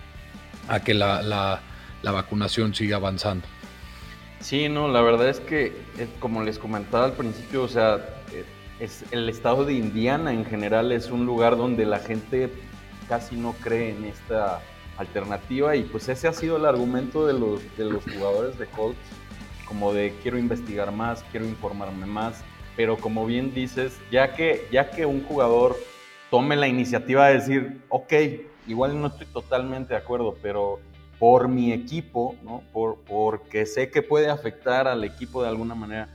[0.84, 1.62] que la,
[2.04, 3.48] vacunación siga avanzando.
[4.42, 8.44] Sí, no, la verdad es que, eh, como les comentaba al principio, o sea, eh,
[8.82, 12.50] es, el estado de Indiana en general es un lugar donde la gente
[13.08, 14.62] casi no cree en esta
[14.98, 19.00] alternativa y pues ese ha sido el argumento de los, de los jugadores de Colts,
[19.66, 22.44] como de quiero investigar más, quiero informarme más,
[22.76, 25.76] pero como bien dices, ya que, ya que un jugador
[26.30, 28.14] tome la iniciativa de decir, ok,
[28.68, 30.80] igual no estoy totalmente de acuerdo, pero
[31.20, 32.64] por mi equipo, ¿no?
[32.74, 36.10] Por, porque sé que puede afectar al equipo de alguna manera.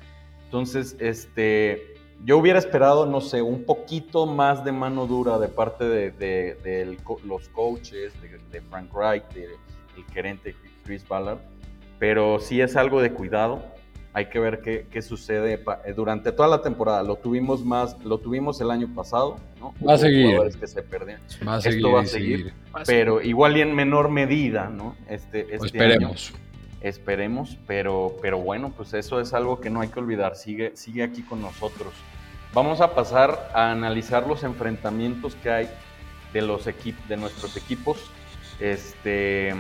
[0.45, 1.95] Entonces, este,
[2.25, 7.49] yo hubiera esperado, no sé, un poquito más de mano dura de parte de, los
[7.51, 8.13] coaches,
[8.51, 9.57] de, Frank Wright, del
[10.13, 11.39] gerente Chris Ballard,
[11.99, 13.63] pero sí es algo de cuidado.
[14.15, 17.03] Hay que ver qué, sucede eh, durante toda la temporada.
[17.03, 19.75] Lo tuvimos más, lo tuvimos el año pasado, ¿no?
[19.87, 20.39] Va a seguir.
[20.59, 21.21] que se perdían.
[21.65, 22.53] Esto va a seguir,
[22.87, 24.97] pero igual y en menor medida, ¿no?
[25.09, 26.33] Este, este esperemos.
[26.81, 31.03] Esperemos, pero, pero bueno, pues eso es algo que no hay que olvidar, sigue, sigue
[31.03, 31.93] aquí con nosotros.
[32.55, 35.69] Vamos a pasar a analizar los enfrentamientos que hay
[36.33, 37.99] de, los de nuestros equipos.
[38.61, 39.55] Este,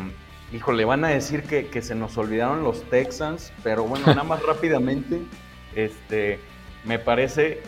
[0.52, 5.20] híjole, van a decir que, se nos olvidaron los Texans, pero bueno, nada más rápidamente,
[5.74, 6.40] este,
[6.84, 7.60] me parece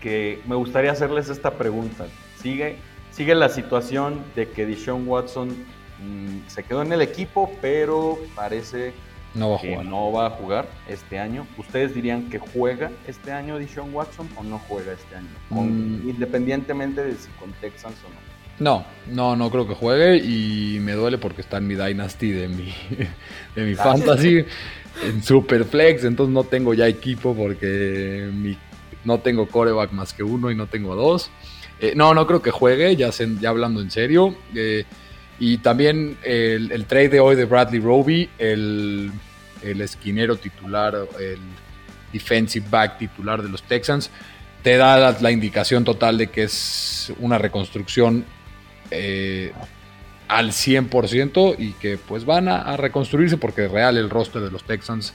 [0.00, 2.06] que me gustaría hacerles esta pregunta.
[2.40, 2.76] Sigue,
[3.10, 8.92] sigue la situación de que Deshaun Watson mm, se quedó en el equipo, pero parece
[9.34, 11.46] no va a que no va a jugar este año.
[11.58, 15.28] ¿Ustedes dirían que juega este año Deshaun Watson o no juega este año?
[15.50, 16.08] Mm.
[16.08, 18.23] Independientemente de si con Texans o no.
[18.58, 22.48] No, no, no creo que juegue y me duele porque está en mi Dynasty de
[22.48, 22.72] mi,
[23.56, 23.82] de mi ah.
[23.82, 24.44] Fantasy
[25.04, 28.56] en Superflex, entonces no tengo ya equipo porque mi,
[29.04, 31.30] no tengo coreback más que uno y no tengo dos.
[31.80, 34.36] Eh, no, no creo que juegue, ya, ya hablando en serio.
[34.54, 34.84] Eh,
[35.38, 39.12] y también el, trade de hoy de Bradley Roby, el,
[39.62, 41.38] esquinero titular, el
[42.12, 44.10] defensive back titular de los Texans,
[44.62, 48.24] te da la, indicación total de que es una reconstrucción
[48.90, 49.52] eh,
[50.28, 55.14] al 100% y que pues van a, reconstruirse porque real el roster de los Texans,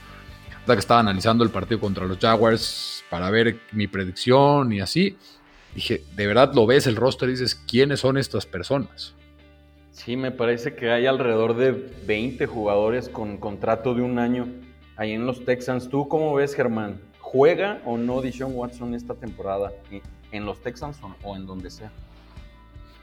[0.65, 5.17] la que estaba analizando el partido contra los Jaguars para ver mi predicción y así,
[5.73, 9.15] dije, de verdad lo ves el roster y dices, ¿quiénes son estas personas?
[9.91, 14.47] Sí, me parece que hay alrededor de 20 jugadores con contrato de un año
[14.95, 15.89] ahí en los Texans.
[15.89, 17.01] ¿Tú cómo ves, Germán?
[17.19, 19.73] ¿Juega o no Dishon Watson esta temporada
[20.31, 21.91] en los Texans o en donde sea?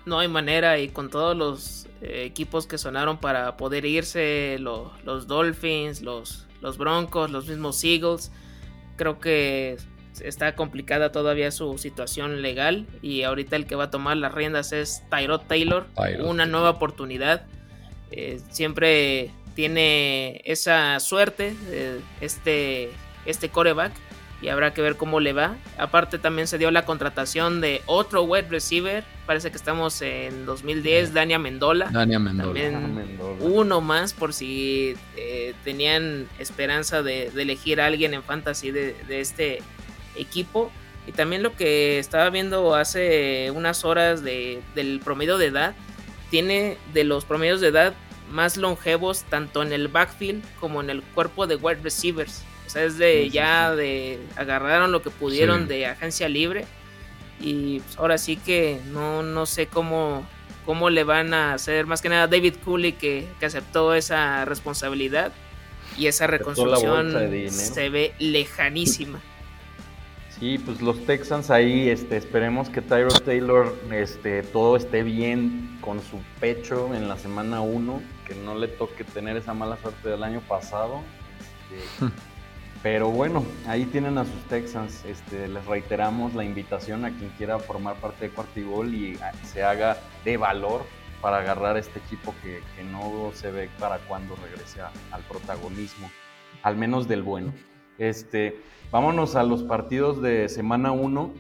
[0.07, 5.27] No hay manera y con todos los eh, equipos que sonaron para poder irse, los
[5.27, 8.33] Dolphins, los, los Broncos, los mismos Eagles,
[8.97, 9.77] creo que
[10.23, 14.73] está complicada todavía su situación legal y ahorita el que va a tomar las riendas
[14.73, 15.87] es Tyrod Taylor,
[16.21, 17.45] una nueva oportunidad.
[18.11, 21.55] Eh, siempre tiene esa suerte
[22.21, 22.91] este,
[23.27, 23.93] este coreback
[24.43, 25.57] y habrá que ver cómo le va.
[25.79, 31.15] Aparte también se dio la contratación de otro wide receiver, parece que estamos en 2010,
[31.15, 31.89] Dania Mendola.
[31.91, 32.61] Dania Mendola.
[33.41, 39.21] uno más por si eh, tenían esperanza de, elegir a alguien en fantasy de, de
[39.21, 39.63] este
[40.17, 40.71] equipo.
[41.07, 45.75] Y también lo que estaba viendo hace unas horas de, del promedio de edad,
[46.31, 47.95] tiene de los promedios de edad
[48.31, 52.43] más longevos tanto en el backfield como en el cuerpo de wide receivers.
[52.67, 56.65] O sea, es de ya de agarraron lo que pudieron de agencia libre.
[57.41, 60.27] Y pues, ahora sí que no, no sé cómo,
[60.65, 61.87] cómo le van a hacer.
[61.87, 65.33] Más que nada David Cooley que, que aceptó esa responsabilidad.
[65.97, 67.13] Y esa reconstrucción
[67.51, 69.21] se ve lejanísima.
[70.39, 76.03] Sí, pues los Texans ahí, este, esperemos que Tyrod Taylor este, todo esté bien con
[76.03, 80.23] su pecho en la semana 1, que no le toque tener esa mala suerte del
[80.23, 81.01] año pasado.
[81.75, 82.13] Este,
[82.87, 85.05] pero bueno, ahí tienen a sus Texans.
[85.07, 89.97] Este, les reiteramos la invitación a quien quiera formar parte de Cuartigol y se haga
[90.25, 90.83] de valor
[91.21, 96.09] para agarrar este equipo que, no se ve para cuando regrese al protagonismo,
[96.63, 97.53] al menos del bueno.
[97.99, 101.33] Este, Vámonos a los partidos de semana 1.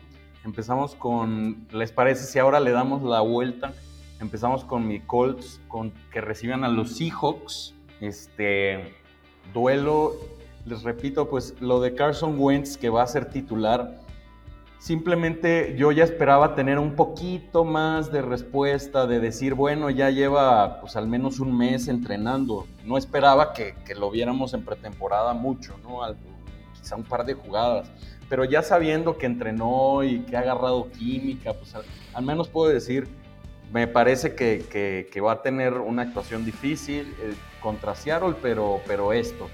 [0.45, 3.73] Empezamos con, ¿les parece si ahora le damos la vuelta?
[4.19, 7.73] Empezamos con mi Colts, con, que reciban a los Seahawks.
[8.01, 8.97] Este
[9.55, 10.17] duelo,
[10.66, 14.00] les repito, pues lo de Carson Wentz, que va a ser titular.
[14.79, 20.81] Simplemente yo ya esperaba tener un poquito más de respuesta, de decir, bueno, ya lleva
[20.81, 22.66] pues al menos un mes entrenando.
[22.85, 26.02] No esperaba que, que lo viéramos en pretemporada mucho, ¿no?
[26.94, 27.90] un par de jugadas,
[28.29, 33.09] pero ya sabiendo que entrenó y que ha agarrado química, pues al, menos puedo decir,
[33.72, 39.48] me parece que, va a tener una actuación difícil eh, contra Seattle, pero, pero esto.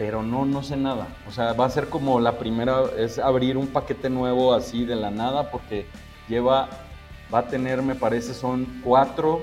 [0.00, 1.08] Pero no, no sé nada.
[1.28, 4.96] O sea, va a ser como la primera, es abrir un paquete nuevo así de
[4.96, 5.84] la nada, porque
[6.26, 6.70] lleva,
[7.32, 9.42] va a tener, me parece, son cuatro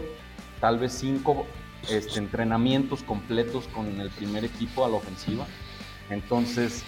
[0.59, 1.45] tal vez cinco
[1.91, 5.45] este, entrenamientos completos con el primer equipo a la ofensiva.
[6.09, 6.83] Entonces,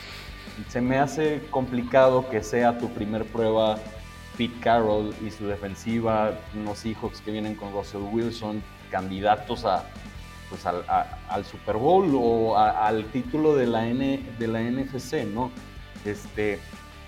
[0.68, 3.78] se me hace complicado que sea tu primer prueba
[4.36, 9.84] Pete Carroll y su defensiva, unos Seahawks que vienen con Russell Wilson, candidatos a,
[10.50, 15.52] pues al, Super Bowl o al título de la, NFC, ¿no?
[16.06, 16.60] Este,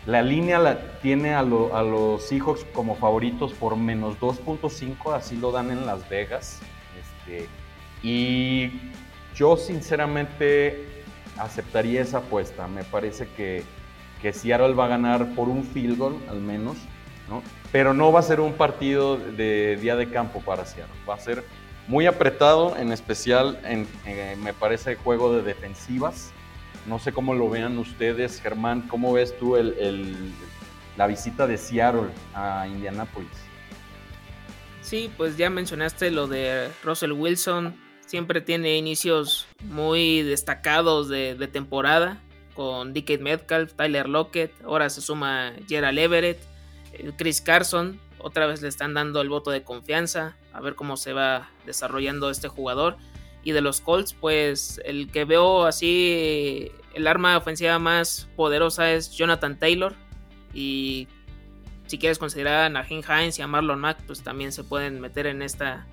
[0.05, 5.71] la línea la tiene a, los Seahawks como favoritos por menos 2.5, así lo dan
[5.71, 6.59] en Las Vegas.
[6.99, 7.47] Este,
[8.03, 8.71] y
[9.35, 11.03] yo sinceramente
[11.37, 12.67] aceptaría esa apuesta.
[12.67, 13.63] Me parece que,
[14.21, 16.77] que Seattle va a ganar por un field goal al menos,
[17.29, 17.41] ¿no?
[17.71, 20.93] pero no va a ser un partido de día de campo para Seattle.
[21.09, 21.43] Va a ser
[21.91, 26.31] muy apretado, en especial en, eh, me parece juego de defensivas.
[26.87, 28.87] No sé cómo lo vean ustedes, Germán.
[28.87, 29.57] ¿Cómo ves tú
[30.95, 33.29] la visita de Seattle a Indianapolis?
[34.81, 37.75] Sí, pues ya mencionaste lo de Russell Wilson.
[38.05, 42.21] Siempre tiene inicios muy destacados de, temporada
[42.55, 44.53] con Dickett Metcalf, Tyler Lockett.
[44.63, 46.39] Ahora se suma Gerald Everett,
[46.93, 47.99] eh, Chris Carson.
[48.17, 50.37] Otra vez le están dando el voto de confianza.
[50.53, 52.97] A ver cómo se va desarrollando este jugador.
[53.43, 59.11] Y de los Colts, pues el que veo así, el arma ofensiva más poderosa es
[59.11, 59.95] Jonathan Taylor.
[60.53, 61.07] Y
[61.87, 65.25] si quieres considerar a Najin Hines y a Marlon Mack, pues también se pueden meter
[65.27, 65.87] en, esta,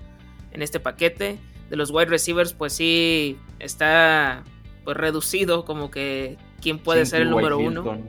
[0.51, 1.39] en este paquete.
[1.69, 4.43] De los wide receivers, pues sí está
[4.83, 8.01] pues reducido como que quién puede ser el número uno.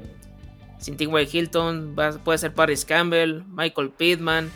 [0.79, 4.51] Sin Way Hilton, puede ser Paris Campbell, Michael Pittman.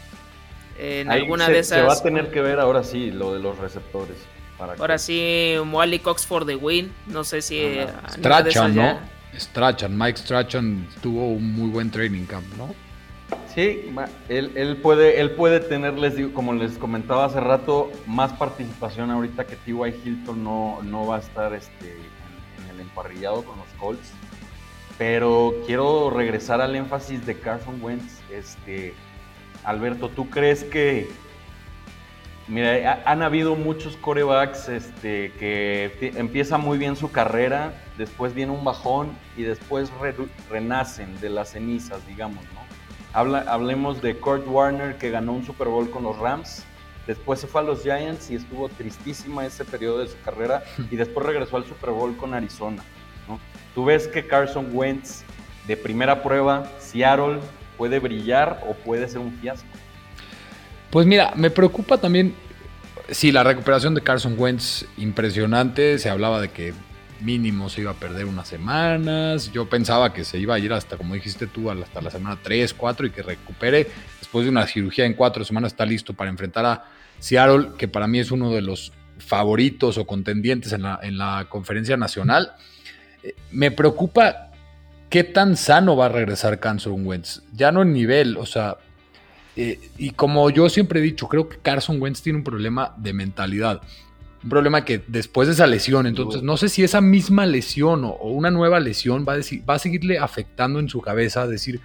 [0.79, 1.79] En alguna de esas.
[1.79, 4.17] Se va a tener que ver ahora sí lo de los receptores.
[4.59, 6.93] Ahora sí, Moali Cox for the win.
[7.07, 7.79] No sé si.
[8.09, 8.99] Strachan, ¿no?
[9.37, 12.75] Strachan, Mike Strachan tuvo un muy buen training camp, ¿no?
[13.53, 13.93] Sí,
[14.29, 15.95] él, puede, él puede tener,
[16.33, 19.95] como les comentaba hace rato, más participación ahorita que T.Y.
[20.05, 24.11] Hilton no, no va a estar este, en, en, el emparrillado con los Colts.
[24.99, 28.21] Pero quiero regresar al énfasis de Carson Wentz.
[28.31, 28.95] Este,
[29.65, 31.09] Alberto, ¿tú crees que
[32.47, 38.65] Mira, han habido muchos corebacks este, que empiezan muy bien su carrera, después viene un
[38.65, 39.91] bajón y después
[40.51, 42.65] renacen de las cenizas, digamos, ¿no?
[43.15, 46.65] hablemos de Kurt Warner que ganó un Super Bowl con los Rams,
[47.07, 50.97] después se fue a los Giants y estuvo tristísima ese periodo de su carrera y
[50.97, 52.83] después regresó al Super Bowl con Arizona,
[53.27, 53.39] ¿no?
[53.75, 55.23] Tú ves que Carson Wentz
[55.67, 57.39] de primera prueba, Seattle,
[57.77, 59.69] puede brillar o puede ser un fiasco.
[60.91, 62.35] Pues mira, me preocupa también,
[63.11, 66.73] sí, la recuperación de Carson Wentz, impresionante, se hablaba de que
[67.21, 70.97] mínimo se iba a perder unas semanas, yo pensaba que se iba a ir hasta,
[70.97, 73.89] como dijiste tú, hasta la semana 3, 4 y que recupere,
[74.21, 76.85] después de una cirugía en cuatro semanas está listo para enfrentar a
[77.19, 81.47] Seattle, que para mí es uno de los favoritos o contendientes en la, en la
[81.49, 82.53] conferencia nacional.
[83.23, 84.51] Eh, me preocupa
[85.11, 88.79] qué tan sano va a regresar Carson Wentz, ya no en nivel, o sea,
[89.57, 93.13] eh, y como yo siempre he dicho, creo que Carson Wentz tiene un problema de
[93.13, 93.83] mentalidad.
[94.43, 98.17] Un problema que después de esa lesión, entonces no sé si esa misma lesión o,
[98.25, 101.81] una nueva lesión va a, decir, va a seguirle afectando en su cabeza, decir,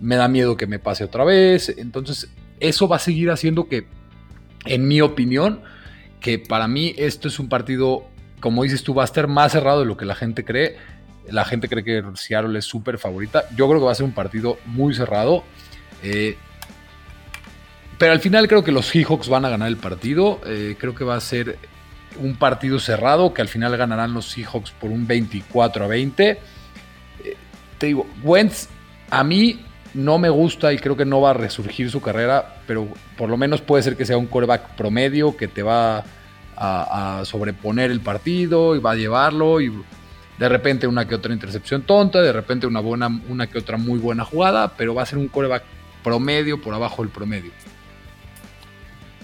[0.00, 1.68] me da miedo que me pase otra vez.
[1.76, 3.86] Entonces, eso va a seguir haciendo que,
[4.64, 5.60] en mi opinión,
[6.20, 8.04] que para mí esto es un partido,
[8.40, 10.76] como dices tú, va a estar más cerrado de lo que la gente cree.
[11.30, 13.44] La gente cree que Seattle es súper favorita.
[13.56, 15.44] Yo creo que va a ser un partido muy cerrado.
[16.02, 16.36] Eh,
[17.98, 20.40] pero al final creo que los Seahawks van a ganar el partido.
[20.46, 21.58] Eh, creo que va a ser
[22.18, 26.30] un partido cerrado que al final ganarán los Seahawks por un 24 a 20.
[26.30, 26.38] Eh,
[27.78, 28.68] te digo, Wentz
[29.10, 29.60] a mí
[29.94, 33.36] no me gusta y creo que no va a resurgir su carrera, pero por lo
[33.36, 36.04] menos puede ser que sea un quarterback promedio que te va
[36.56, 39.72] a, a sobreponer el partido y va a llevarlo y
[40.38, 43.98] de repente una que otra intercepción tonta, de repente una buena, una que otra muy
[43.98, 45.64] buena jugada, pero va a ser un quarterback
[46.02, 47.50] promedio por abajo del promedio.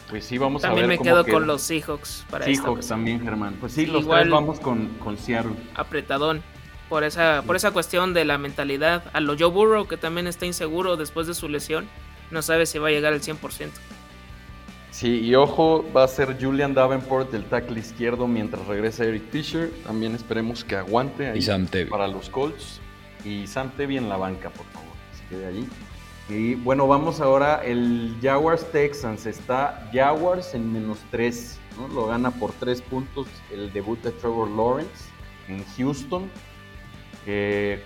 [0.08, 0.98] Pues sí, vamos también a ver.
[0.98, 3.56] También me quedo con los Seahawks para Seahawks también, Germán.
[3.58, 5.52] Pues sí, los tres vamos con, con Seattle.
[5.74, 6.42] Apretadón.
[6.90, 9.04] Por esa, por esa cuestión de la mentalidad.
[9.14, 11.88] A lo Joe Burrow, que también está inseguro después de su lesión.
[12.30, 13.70] No sabe si va a llegar al 100%.
[14.92, 19.72] Sí, y ojo, va a ser Julian Davenport el tackle izquierdo mientras regresa Eric Fisher.
[19.84, 21.40] También esperemos que aguante ahí
[21.88, 22.78] para los Colts.
[23.24, 24.90] Y Sam Tevi en la banca, por favor.
[25.10, 25.68] Que se quede allí.
[26.28, 27.64] Y bueno, vamos ahora.
[27.64, 31.58] El Jaguars Texans está Jaguars en menos 3.
[31.78, 31.88] ¿no?
[31.88, 35.06] Lo gana por 3 puntos el debut de Trevor Lawrence
[35.48, 36.30] en Houston.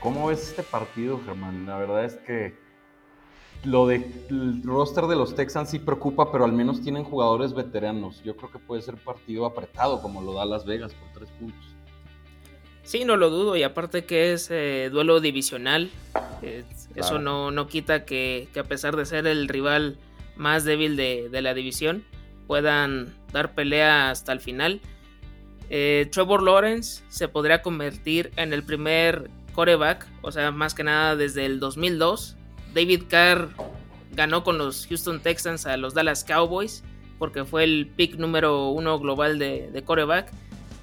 [0.01, 1.67] ¿Cómo ves este partido, Germán?
[1.67, 2.66] La verdad es que
[3.67, 8.23] lo del roster de los Texans sí preocupa, pero al menos tienen jugadores veteranos.
[8.23, 11.77] Yo creo que puede ser partido apretado como lo da Las Vegas por tres puntos.
[12.85, 15.91] Sí, no lo dudo, y aparte que es eh, duelo divisional,
[16.43, 16.63] eh,
[16.95, 19.99] eso no, no quita que, a pesar de ser el rival
[20.37, 22.05] más débil de, la división,
[22.47, 24.81] puedan dar pelea hasta el final.
[25.69, 31.17] Eh, Trevor Lawrence se podría convertir en el primer coreback, o sea, más que nada
[31.17, 32.37] desde el 2002.
[32.77, 33.49] David Carr
[34.13, 36.85] ganó con los Houston Texans a los Dallas Cowboys
[37.19, 40.31] porque fue el pick número uno global de, de coreback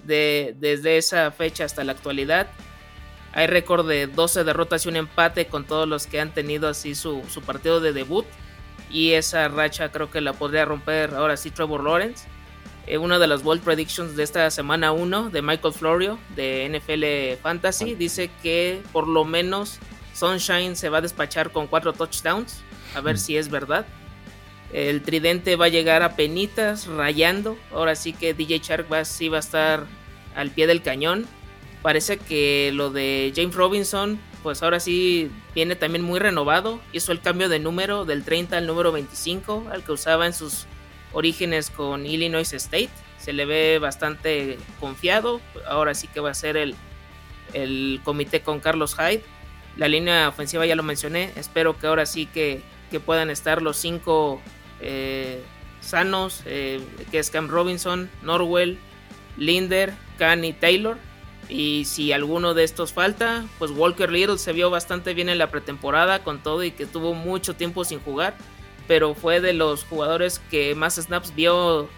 [0.03, 2.47] de, desde esa fecha hasta la actualidad.
[3.31, 6.95] Hay récord de 12 derrotas y un empate con todos los que han tenido así
[6.95, 8.25] su, partido de debut.
[8.89, 12.27] Y esa racha creo que la podría romper ahora sí Trevor Lawrence.
[12.87, 17.41] Eh, una de las Bold Predictions de esta semana 1 de Michael Florio de NFL
[17.41, 19.79] Fantasy dice que por lo menos
[20.13, 22.61] Sunshine se va a despachar con 4 touchdowns.
[22.95, 23.19] A ver mm.
[23.19, 23.85] si es verdad.
[24.71, 27.57] El tridente va a llegar a penitas, rayando.
[27.71, 29.85] Ahora sí que DJ Shark va, sí va a estar
[30.35, 31.27] al pie del cañón.
[31.83, 36.79] Parece que lo de James Robinson, pues ahora sí viene también muy renovado.
[36.91, 40.65] Hizo el cambio de número del 30 al número 25, al que usaba en sus
[41.11, 42.89] orígenes con Illinois State.
[43.19, 45.39] Se le ve bastante confiado.
[45.67, 46.73] Ahora sí que va a ser el,
[47.53, 49.23] el comité con Carlos Hyde.
[49.77, 51.31] La línea ofensiva ya lo mencioné.
[51.35, 52.61] Espero que ahora sí que,
[52.91, 54.41] que puedan estar los cinco
[54.81, 55.41] eh,
[55.81, 58.77] sanos, eh, que es Cam Robinson, Norwell,
[59.37, 60.97] Linder, Khan y Taylor.
[61.49, 65.51] Y si alguno de estos falta, pues Walker Little se vio bastante bien en la
[65.51, 68.35] pretemporada con todo y que tuvo mucho tiempo sin jugar.
[68.87, 71.89] Pero fue de los jugadores que más snaps vio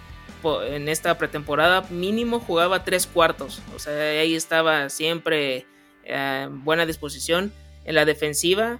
[0.67, 1.81] en esta pretemporada.
[1.89, 3.61] Mínimo jugaba tres cuartos.
[3.75, 5.65] O sea, ahí estaba siempre
[6.03, 7.51] eh, en buena disposición.
[7.85, 8.79] En la defensiva,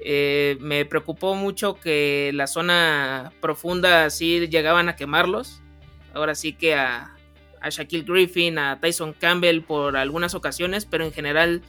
[0.00, 5.62] eh, me preocupó mucho que la zona profunda sí llegaban a quemarlos.
[6.14, 7.12] Ahora sí que a,
[7.68, 11.62] Shaquille Griffin, a Tyson Campbell por algunas ocasiones, pero en general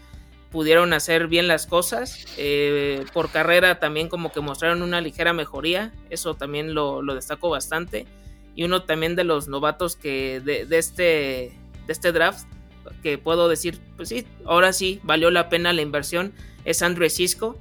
[0.51, 2.25] pudieron hacer bien las cosas.
[2.37, 5.91] Eh, por carrera también como que mostraron una ligera mejoría.
[6.11, 8.05] Eso también lo, destaco bastante.
[8.55, 11.57] Y uno también de los novatos que de, este,
[11.87, 12.47] de este draft
[13.03, 16.33] que puedo decir, pues sí, ahora sí valió la pena la inversión,
[16.65, 17.57] es Andrew Cisco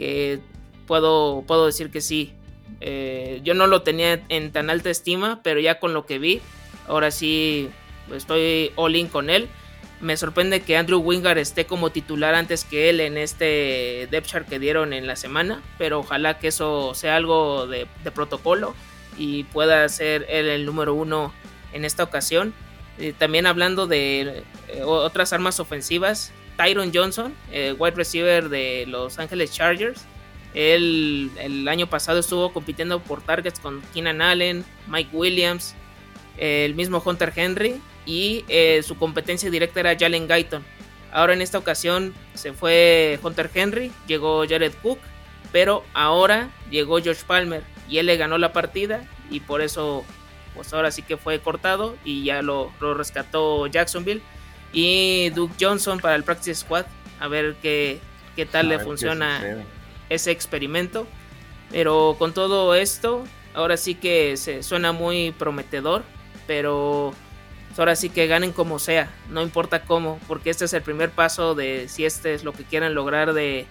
[0.00, 0.40] que
[0.86, 2.32] puedo, puedo decir que sí.
[2.80, 6.40] Eh, yo no lo tenía en tan alta estima, pero ya con lo que vi,
[6.88, 7.68] ahora sí
[8.12, 9.48] estoy all in con él.
[10.00, 14.48] Me sorprende que Andrew Wingard esté como titular antes que él en este depth chart
[14.48, 18.74] que dieron en la semana, pero ojalá que eso sea algo de, protocolo
[19.18, 21.34] y pueda ser él el número uno
[21.74, 22.54] en esta ocasión.
[23.18, 29.52] También hablando de eh, otras armas ofensivas, Tyron Johnson, eh, wide receiver de Los Angeles
[29.52, 30.04] Chargers.
[30.52, 35.74] El año pasado estuvo compitiendo por targets con Keenan Allen, Mike Williams,
[36.36, 40.64] el mismo Hunter Henry y eh, su competencia directa era Jalen Guyton.
[41.12, 44.98] Ahora en esta ocasión se fue Hunter Henry, llegó Jared Cook,
[45.52, 50.04] pero ahora llegó George Palmer y él le ganó la partida y por eso
[50.54, 54.22] pues ahora sí que fue cortado y ya lo, lo rescató Jacksonville
[54.72, 56.86] y Duke Johnson para el Practice Squad.
[57.18, 58.00] A ver qué,
[58.36, 59.64] qué tal le funciona
[60.08, 61.06] ese experimento.
[61.70, 63.24] Pero con todo esto,
[63.54, 66.02] ahora sí que se suena muy prometedor.
[66.46, 67.14] Pero
[67.78, 71.54] ahora sí que ganen como sea, no importa cómo, porque este es el primer paso
[71.54, 73.66] de si este es lo que quieren lograr de,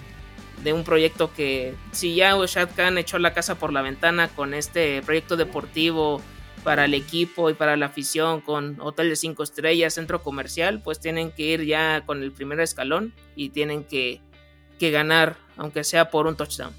[0.64, 4.54] de un proyecto que si ya Shad Khan echó la casa por la ventana con
[4.54, 6.22] este proyecto deportivo
[6.64, 10.99] para el equipo y para la afición con hotel de 5 estrellas, centro comercial, pues
[10.99, 14.22] tienen que ir ya con el primer escalón y tienen que,
[14.80, 16.72] ganar, aunque sea por un touchdown.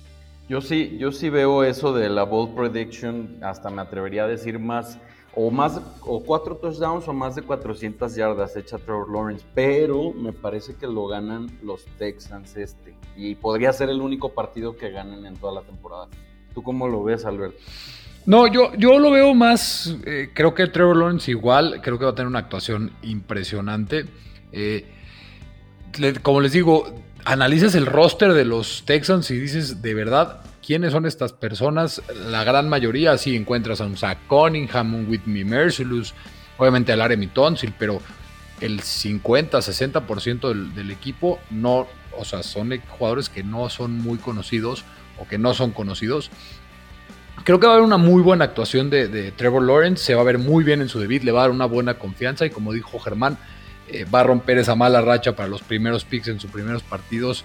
[0.48, 4.58] Yo sí, yo sí veo eso de la bold prediction, hasta me atrevería a decir
[4.58, 4.98] más,
[5.34, 10.32] o más, o cuatro touchdowns o más de 400 yardas echa Trevor Lawrence, pero me
[10.32, 15.24] parece que lo ganan los Texans este, y podría ser el único partido que ganen
[15.26, 16.08] en toda la temporada.
[16.54, 17.58] ¿Tú cómo lo ves, Alberto?
[18.30, 22.12] No, yo, yo lo veo más, eh, creo que Trevor Lawrence igual, creo que va
[22.12, 24.04] a tener una actuación impresionante.
[24.52, 24.86] Eh,
[26.22, 31.06] como les digo, analizas el roster de los Texans y dices, de verdad, ¿quiénes son
[31.06, 32.02] estas personas?
[32.28, 36.14] La gran mayoría, sí encuentras a un Zach Cunningham, un Whitney Mercilus,
[36.56, 38.00] obviamente a Laremy Tonsil, pero
[38.60, 44.84] el 50-60% del, del equipo no, o sea, son jugadores que no son muy conocidos
[45.18, 46.30] o que no son conocidos
[47.44, 50.24] Creo que va a haber una muy buena actuación de, Trevor Lawrence, se va a
[50.24, 52.72] ver muy bien en su debut, le va a dar una buena confianza y como
[52.72, 53.38] dijo Germán,
[53.88, 57.44] eh, va a romper esa mala racha para los primeros picks en sus primeros partidos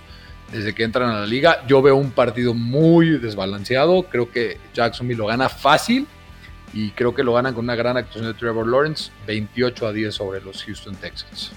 [0.52, 1.66] desde que entran a la liga.
[1.68, 4.04] Yo veo un partido muy desbalanceado.
[4.04, 6.08] Creo que Jacksonville lo gana fácil
[6.74, 10.14] y creo que lo ganan con una gran actuación de Trevor Lawrence, 28 a 10
[10.14, 11.52] sobre los Houston Texans.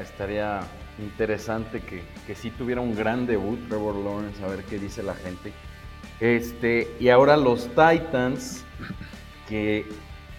[0.00, 0.60] Estaría,
[0.98, 5.14] interesante que, que sí tuviera un gran debut Trevor Lawrence, a ver qué dice la
[5.14, 5.52] gente.
[6.22, 8.64] Este, y ahora los Titans
[9.48, 9.84] que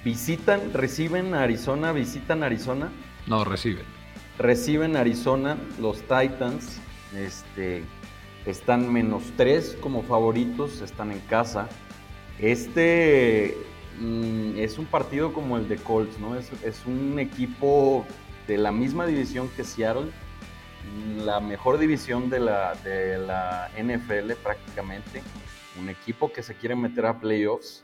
[0.06, 2.90] visitan, reciben Arizona, visitan Arizona.
[3.28, 3.84] No, reciben.
[4.40, 6.80] Reciben Arizona, los Titans,
[7.18, 7.84] este,
[8.46, 11.68] están menos 3 como favoritos, están en casa.
[12.40, 13.58] Este
[14.00, 16.38] mm, es un partido como el de Colts, ¿no?
[16.38, 18.06] Es, es un equipo
[18.48, 20.12] de la misma división que Seattle,
[21.26, 25.22] la mejor división de la, de la NFL prácticamente,
[25.80, 27.84] un equipo que se quiere meter a playoffs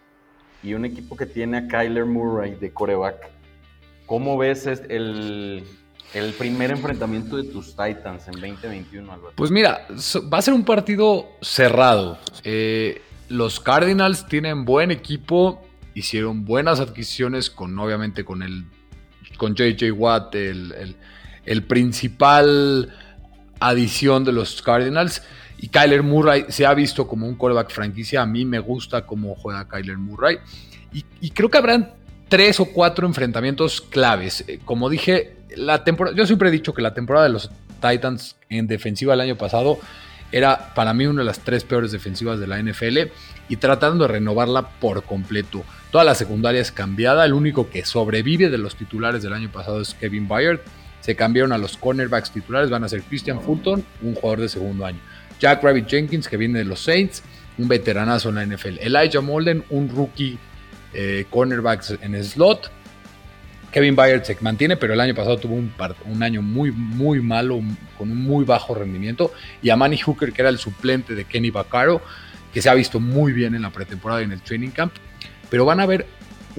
[0.64, 3.30] y un equipo que tiene a Kyler Murray de coreback.
[4.06, 5.64] ¿Cómo ves el,
[6.14, 9.34] el primer enfrentamiento de tus Titans en 2021, Alberto?
[9.36, 9.88] Pues mira,
[10.34, 12.18] va a ser un partido cerrado.
[12.44, 15.62] Eh, los Cardinals tienen buen equipo,
[15.94, 18.66] hicieron buenas adquisiciones con, obviamente, con el
[19.38, 20.96] con JJ Watt, el,
[21.46, 22.94] el, principal
[23.60, 25.24] adición de los Cardinals.
[25.62, 28.22] Y Kyler Murray se ha visto como un quarterback franquicia.
[28.22, 30.38] A mí me gusta cómo juega Kyler Murray.
[31.22, 31.92] Y, creo que habrán
[32.30, 34.44] tres o cuatro enfrentamientos claves.
[34.48, 37.52] Eh, como dije, la temporada, yo siempre he dicho que la temporada de los
[37.82, 39.80] Titans en defensiva el año pasado
[40.32, 43.12] era para mí una de las tres peores defensivas de la NFL
[43.50, 45.64] y tratando de renovarla por completo.
[45.92, 49.82] Toda la secundaria es cambiada, el único que sobrevive de los titulares del año pasado
[49.82, 50.62] es Kevin Byard.
[51.02, 54.86] Se cambiaron a los cornerbacks titulares, van a ser Christian Fulton, un jugador de segundo
[54.86, 55.00] año.
[55.40, 57.24] Jack Rabbit Jenkins, que viene de los Saints,
[57.58, 58.78] un veteranazo en la NFL.
[58.80, 60.38] Elijah Molden, un rookie
[60.94, 62.72] eh, cornerback en slot.
[63.72, 65.72] Kevin Byard se mantiene, pero el año pasado tuvo un,
[66.06, 67.62] un, año muy, muy malo,
[67.98, 69.32] con un muy bajo rendimiento.
[69.62, 72.02] Y a Manny Hooker, que era el suplente de Kenny Vaccaro,
[72.52, 74.94] que se ha visto muy bien en la pretemporada y en el training camp.
[75.52, 76.08] Pero van a ver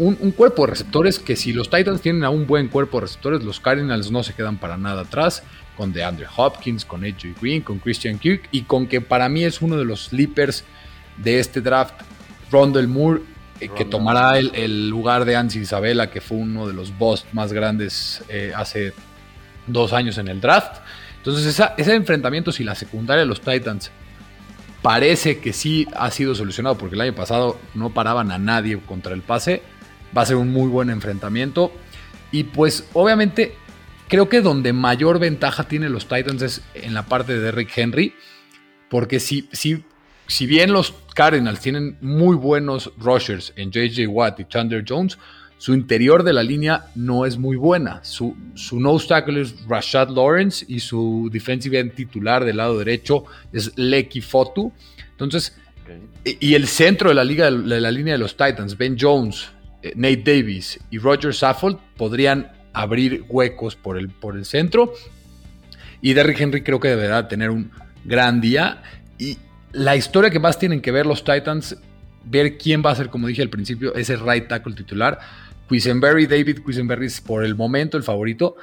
[0.00, 3.44] un, cuerpo de receptores que si los Titans tienen a un buen cuerpo de receptores,
[3.44, 5.42] los Cardinals no se quedan para nada atrás.
[5.76, 9.62] Con DeAndre Hopkins, con AJ Green, con Christian Kirk y con que para mí es
[9.62, 10.64] uno de los sleepers
[11.16, 11.94] de este draft,
[12.50, 13.22] Rondell Moore
[13.60, 17.52] eh, que tomará el, lugar de Ansi Isabella, que fue uno de los boss más
[17.52, 18.92] grandes eh, hace
[19.66, 20.80] dos años en el draft.
[21.18, 23.90] Entonces, ese enfrentamiento, si la secundaria de los Titans
[24.82, 29.14] parece que sí ha sido solucionado, porque el año pasado no paraban a nadie contra
[29.14, 29.62] el pase,
[30.16, 31.72] va a ser un muy buen enfrentamiento.
[32.32, 33.54] Y pues, obviamente,
[34.08, 38.14] creo que donde mayor ventaja tienen los Titans es en la parte de Derrick Henry,
[38.88, 39.84] porque si, si
[40.30, 45.18] si bien los Cardinals tienen muy buenos rushers en JJ Watt y Chandler Jones,
[45.58, 48.02] su interior de la línea no es muy buena.
[48.04, 53.24] Su, su nose tackle es Rashad Lawrence y su defensive end titular del lado derecho
[53.52, 54.72] es Lecky Fotu.
[55.10, 55.58] Entonces,
[56.24, 59.48] y, el centro de la, liga, de la línea de los Titans, Ben Jones,
[59.94, 64.92] Nate Davis y Roger Saffold podrían abrir huecos por el, por el centro.
[66.02, 67.70] Y Derrick Henry creo que deberá tener un
[68.04, 68.82] gran día.
[69.18, 69.38] Y,
[69.72, 71.76] la historia que más tienen que ver los Titans,
[72.24, 75.18] ver quién va a ser, como dije al principio, ese right tackle titular.
[75.68, 78.56] Quisenberry, David Quisenberry es por el momento el favorito.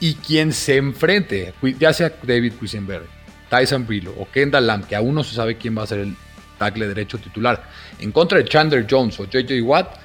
[0.00, 3.06] Y quien se enfrente, ya sea David Quisenberry,
[3.48, 6.16] Tyson Brillo o Kendall Lamb, que aún no se sabe quién va a ser el
[6.58, 9.98] tackle derecho titular, en contra de Chandler Jones o JJ Watt,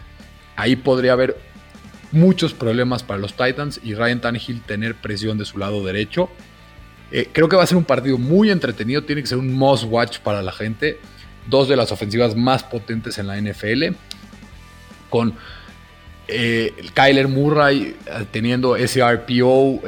[0.55, 1.37] ahí podría haber
[2.11, 6.29] muchos problemas para los Titans y Ryan Tannehill tener presión de su lado derecho.
[7.11, 9.85] Eh, creo que va a ser un partido muy entretenido, tiene que ser un must
[9.87, 10.99] watch para la gente.
[11.47, 13.95] Dos de las ofensivas más potentes en la NFL,
[15.09, 15.35] con
[16.27, 19.81] eh, Kyler Murray eh, teniendo ese RPO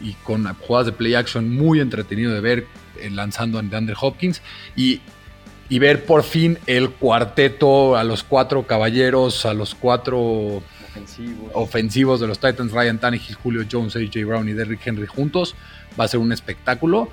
[0.00, 2.66] y con jugadas de play action muy entretenido de ver
[3.10, 4.40] lanzando a DeAndre Hopkins
[4.76, 5.00] y,
[5.68, 10.62] y ver por fin el cuarteto a los cuatro caballeros, a los cuatro
[11.52, 15.54] ofensivos, de los Titans, Ryan Tannehill, Julio Jones, AJ Brown y Derrick Henry juntos
[15.98, 17.08] va a ser un espectáculo.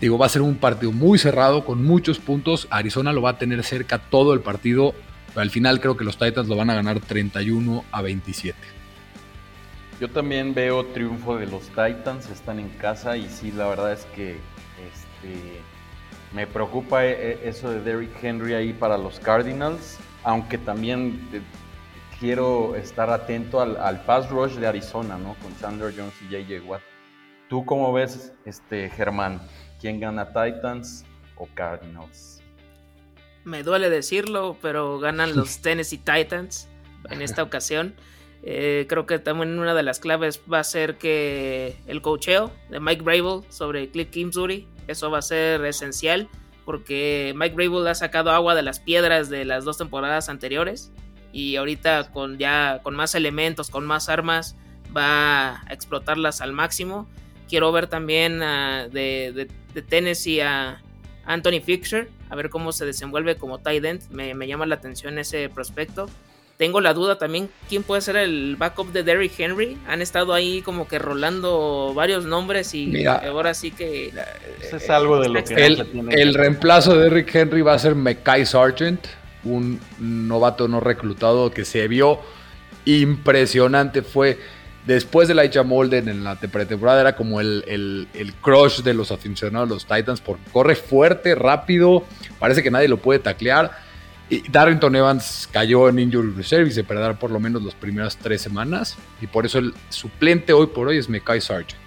[0.00, 2.68] Digo, va a ser un partido muy cerrado, con muchos puntos.
[2.70, 4.94] Arizona lo va a tener cerca todo el partido,
[5.28, 8.56] pero al final creo que los Titans lo van a ganar 31 a 27.
[10.00, 14.04] Yo también veo triunfo de los Titans, están en casa y sí, la verdad es
[14.14, 14.36] que
[14.86, 15.60] este,
[16.32, 21.40] me preocupa e, e, eso de Derrick Henry ahí para los Cardinals, aunque también eh,
[22.20, 25.34] quiero estar atento al, al pass rush de Arizona, ¿no?
[25.42, 26.82] Con Chandler Jones y JJ Watt.
[27.48, 29.40] ¿Tú cómo ves, este, Germán?
[29.80, 31.04] ¿Quién gana Titans
[31.36, 32.42] o Cardinals?
[33.44, 36.68] Me duele decirlo, pero ganan los Tennessee Titans
[37.10, 37.94] en esta ocasión.
[38.42, 42.78] Eh, creo que también una de las claves va a ser que el cocheo de
[42.78, 46.28] Mike Brable sobre Cliff Kingsbury Eso va a ser esencial
[46.64, 50.92] porque Mike Brable ha sacado agua de las piedras de las dos temporadas anteriores
[51.32, 54.56] y ahorita con ya con más elementos, con más armas,
[54.96, 57.08] va a explotarlas al máximo.
[57.48, 59.48] Quiero ver también de,
[59.88, 60.82] Tennessee a
[61.24, 64.10] Anthony Fisher, a ver cómo se desenvuelve como tight end.
[64.10, 66.08] Me, me, llama la atención ese prospecto.
[66.58, 69.78] Tengo la duda también quién puede ser el backup de Derrick Henry.
[69.86, 74.12] Han estado ahí como que rolando varios nombres y ahora sí que...
[74.60, 75.54] es algo de lo que...
[75.54, 79.06] El, el reemplazo de Derrick Henry va a ser Mekai Sargent,
[79.44, 82.18] un novato no reclutado que se vio
[82.86, 84.02] impresionante.
[84.02, 84.40] Fue
[84.84, 89.12] después de Elijah Molden en la pretemporada, era como el, el, el, crush de los
[89.12, 90.20] aficionados de los Titans.
[90.20, 92.02] Porque corre fuerte, rápido,
[92.40, 93.86] parece que nadie lo puede taclear
[94.30, 98.16] y Darrington Evans cayó en Injury Reserve y se perderá por lo menos las primeras
[98.16, 98.96] tres semanas.
[99.20, 101.78] Y por eso el suplente hoy por hoy es Mekai Sargent.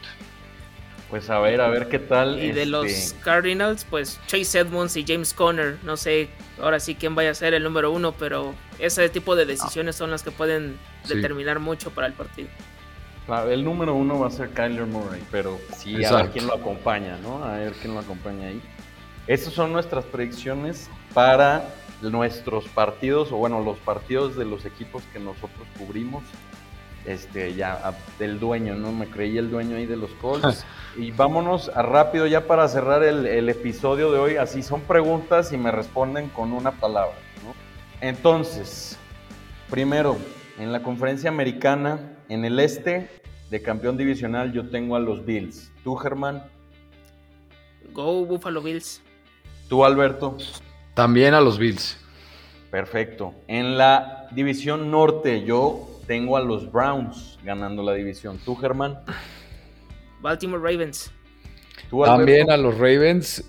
[1.11, 2.41] Pues a ver, a ver qué tal.
[2.41, 5.77] Y de los este, Cardinals, pues Chase Edmonds y James Conner.
[5.83, 6.29] No sé
[6.61, 10.09] ahora sí quién vaya a ser el número uno, pero ese tipo de decisiones son
[10.09, 10.77] las que pueden
[11.09, 12.47] determinar mucho para el partido.
[13.25, 16.55] Claro, el número uno va a ser Kyler Murray, pero sí, a ver quién lo
[16.55, 17.43] acompaña, ¿no?
[17.43, 18.61] A ver quién lo acompaña ahí.
[19.27, 25.19] Esas son nuestras predicciones para nuestros partidos, o bueno, los partidos de los equipos que
[25.19, 26.23] nosotros cubrimos,
[27.05, 28.91] este, ya del dueño, ¿no?
[28.91, 30.65] Me creí el dueño ahí de los Colts.
[30.97, 34.35] y vámonos a rápido ya para cerrar el, episodio de hoy.
[34.37, 37.53] Así son preguntas y me responden con una palabra, ¿no?
[38.05, 38.97] Entonces,
[39.69, 40.17] primero,
[40.59, 43.09] en la conferencia americana, en el este
[43.49, 45.71] de campeón divisional, yo tengo a los Bills.
[45.83, 46.43] ¿Tú, Germán?
[47.93, 49.01] Go Buffalo Bills.
[49.67, 50.37] ¿Tú, Alberto?
[50.93, 51.97] También a los Bills.
[52.69, 53.33] Perfecto.
[53.47, 58.39] En la división norte yo tengo a los Browns ganando la división.
[58.43, 58.99] ¿Tú, Germán?
[60.21, 61.11] Baltimore Ravens.
[62.05, 63.43] También a los Ravens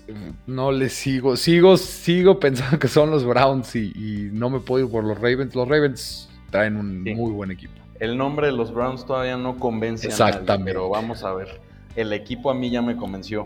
[0.47, 1.37] no les sigo.
[1.37, 5.55] Sigo, sigo pensando que son los Browns y, no me puedo ir por los Ravens.
[5.55, 7.73] Los Ravens traen un muy buen equipo.
[7.99, 11.61] El nombre de los Browns todavía no convence a nadie, pero vamos a ver.
[11.95, 13.45] El equipo a mí ya me convenció.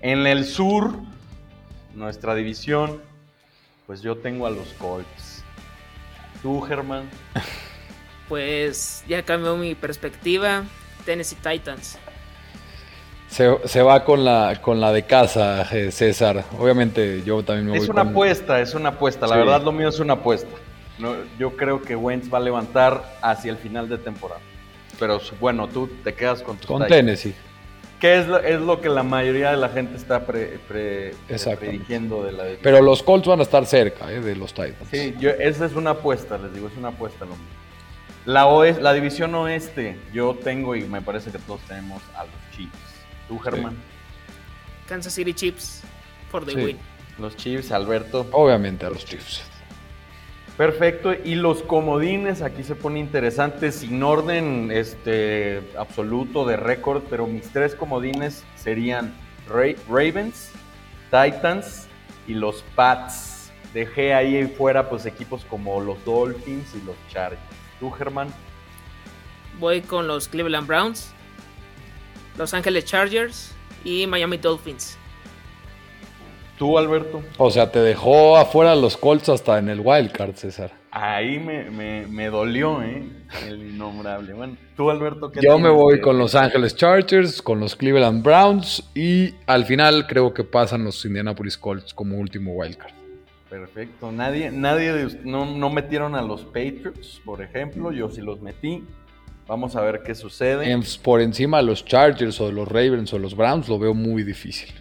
[0.00, 0.92] En el sur,
[1.94, 3.00] nuestra división,
[3.86, 5.44] pues yo tengo a los Colts.
[6.42, 7.08] ¿Tú, Germán?
[8.28, 10.64] Pues ya cambió mi perspectiva.
[11.04, 11.96] Tennessee Titans.
[13.28, 16.44] Se, va con la, con la de casa, eh, César.
[16.58, 19.28] Obviamente yo también me voy Es una apuesta, es una apuesta.
[19.28, 20.50] La verdad lo mío es una apuesta.
[20.98, 24.40] No, yo creo que Wentz va a levantar hacia el final de temporada.
[24.98, 27.34] Pero bueno, tú te quedas con tus Con Tennessee.
[28.00, 32.32] ¿Qué es lo, es lo que la mayoría de la gente está pre, prediciendo de
[32.32, 34.88] la Pero los Colts van a estar cerca eh, de los Titans.
[34.90, 37.46] Sí, yo, esa es una apuesta, les digo, es una apuesta lo mismo.
[38.26, 38.44] La,
[38.80, 42.72] la división oeste, yo tengo y me parece que todos tenemos a los Chiefs.
[43.28, 43.76] ¿Tú, Germán?
[44.86, 45.82] Kansas City Chiefs
[46.30, 46.78] for the win.
[47.18, 48.26] Los Chiefs, Alberto.
[48.32, 49.42] Obviamente a los Chiefs.
[50.56, 57.26] Perfecto, y los comodines, aquí se pone interesante, sin orden este, absoluto de récord, pero
[57.26, 59.14] mis tres comodines serían
[59.48, 60.52] Ravens,
[61.10, 61.88] Titans
[62.26, 63.52] y los Pats.
[63.74, 67.42] Dejé ahí fuera pues equipos como los Dolphins y los Chargers.
[67.78, 68.28] ¿Tú, Germán?
[69.60, 71.12] Voy con los Cleveland Browns,
[72.38, 73.54] Los Ángeles Chargers
[73.84, 74.96] y Miami Dolphins.
[76.58, 77.22] ¿Tú, Alberto?
[77.36, 80.72] O sea, te dejó afuera los Colts hasta en el wildcard, César.
[80.90, 83.04] Ahí me, dolió, ¿eh?
[83.46, 84.32] El innombrable.
[84.32, 88.82] Bueno, tú, Alberto, ¿qué Yo me voy con los Ángeles Chargers, con los Cleveland Browns
[88.94, 92.94] y al final creo que pasan los Indianapolis Colts como último wildcard.
[93.50, 94.10] Perfecto.
[94.10, 97.92] Nadie, nadie no, no metieron a los Patriots, por ejemplo.
[97.92, 98.82] Yo sí los metí.
[99.46, 100.74] Vamos a ver qué sucede.
[101.02, 104.22] por encima de los Chargers o de los Ravens o los Browns lo veo muy
[104.22, 104.72] difícil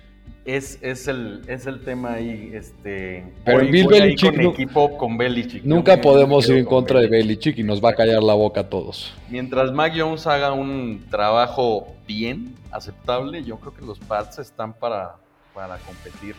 [0.45, 2.51] es, es, el, es el tema ahí.
[2.53, 4.35] Este, Pero Bill Belichick.
[4.35, 5.63] Con equipo con Belichick.
[5.63, 8.69] Nunca podemos ir en contra de Belichick y nos va a callar la boca a
[8.69, 9.13] todos.
[9.29, 15.15] Mientras Mac Jones haga un trabajo bien, aceptable, yo creo que los Pats están para,
[15.53, 16.35] para competir.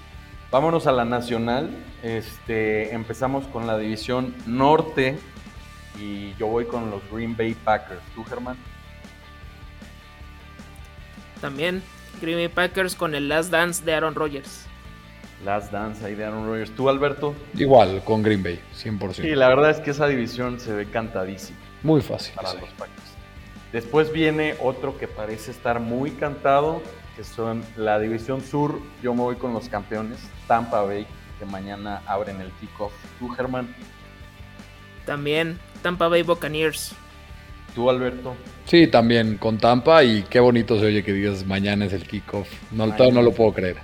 [0.53, 1.71] Vámonos a la nacional.
[2.05, 5.19] Este, empezamos con la división norte
[6.01, 8.01] y yo voy con los Green Bay Packers.
[8.15, 8.57] ¿Tú, Germán?
[11.41, 11.83] También
[12.21, 14.67] Green Bay Packers con el Last Dance de Aaron Rodgers.
[15.45, 16.71] Last Dance ahí de Aaron Rodgers.
[16.75, 17.35] ¿Tú, Alberto?
[17.55, 19.13] Igual, con Green Bay, 100%.
[19.15, 21.59] Sí, la verdad es que esa división se ve cantadísima.
[21.83, 22.35] Muy fácil.
[22.35, 23.07] Para los Packers.
[23.73, 26.83] Después viene otro que parece estar muy cantado,
[27.17, 28.81] que son la división sur.
[29.03, 31.07] Yo me voy con los campeones, Tampa Bay,
[31.39, 32.93] que mañana abren el kickoff.
[33.19, 33.75] ¿Tú, Germán?
[35.05, 36.95] También Tampa Bay Buccaneers.
[37.75, 38.35] ¿Tú, Alberto?
[38.67, 42.49] Sí, también con Tampa y qué bonito se oye que digas mañana es el kickoff.
[42.73, 43.77] No, no lo puedo creer.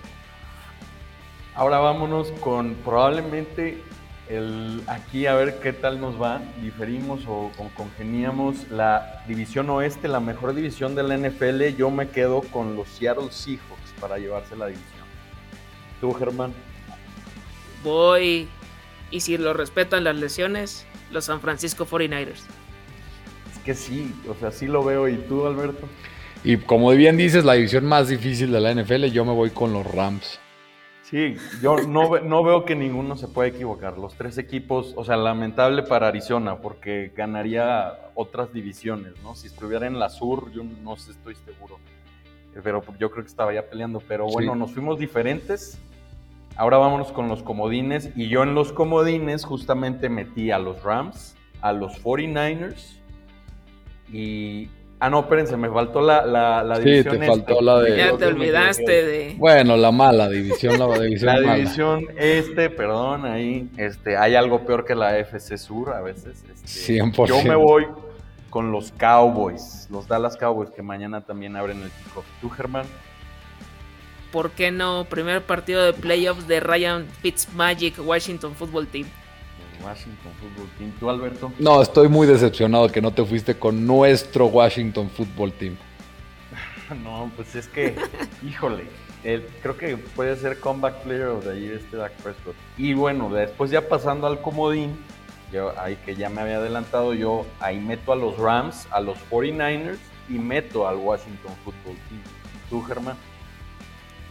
[1.55, 3.81] Ahora vámonos con probablemente
[4.29, 6.43] el, aquí a ver qué tal nos va.
[6.61, 11.77] Diferimos o, congeniamos la división oeste, la mejor división de la NFL.
[11.77, 15.07] Yo me quedo con los Seattle Seahawks para llevarse la división.
[16.01, 16.53] ¿Tú, Germán?
[17.85, 18.49] Voy,
[19.13, 22.43] y si lo respetan las lesiones, los San Francisco 49ers.
[23.65, 25.09] Que sí, o sea, sí lo veo.
[25.09, 25.87] ¿Y tú, Alberto?
[26.45, 29.73] Y como bien dices, la división más difícil de la NFL, yo me voy con
[29.73, 30.41] los Rams.
[31.05, 33.99] Sí, yo no, no veo que ninguno se pueda equivocar.
[33.99, 39.35] Los tres equipos, o sea, lamentable para Arizona, porque ganaría otras divisiones, ¿no?
[39.35, 41.79] Si estuviera en la sur, yo no sé, estoy seguro.
[42.65, 44.01] Pero yo creo que estaba ya peleando.
[44.01, 45.79] Pero bueno, nos fuimos diferentes.
[46.57, 48.11] Ahora vámonos con los comodines.
[48.17, 53.02] Y yo en los comodines justamente metí a los Rams, a los 49ers
[54.13, 54.69] y
[55.05, 57.15] Ah, no, espérense, me faltó la, la, la división.
[57.15, 57.97] Sí, te faltó la de.
[57.97, 59.35] Ya te olvidaste de.
[59.37, 64.85] Bueno, la mala división, la división La división este, perdón, ahí este, hay algo peor
[64.85, 66.45] que la FC Sur a veces.
[66.49, 67.27] Este, 100%.
[67.27, 67.89] Yo me voy
[68.49, 72.25] con los Cowboys, los Dallas Cowboys, que mañana también abren el kickoff.
[72.41, 72.87] ¿Tú, Germán?
[74.31, 75.05] ¿Por qué no?
[75.11, 79.07] Primer partido de playoffs de Ryan Fitzmagic Washington Football Team.
[79.83, 80.93] Washington Football Team.
[80.99, 81.53] ¿Tú, Alberto?
[81.59, 85.77] No, estoy muy decepcionado que no te fuiste con nuestro Washington Football Team.
[87.03, 87.97] no, pues es que,
[88.43, 88.85] híjole,
[89.23, 92.55] creo que puede ser comeback player of the year este Dak Prescott.
[92.77, 94.97] Y bueno, después ya pasando al comodín,
[95.53, 99.19] yo ahí que ya me había adelantado, yo ahí meto a los Rams, a los
[99.31, 102.23] 49ers y meto al Washington Football Team.
[102.71, 103.17] ¿Tú, Germán?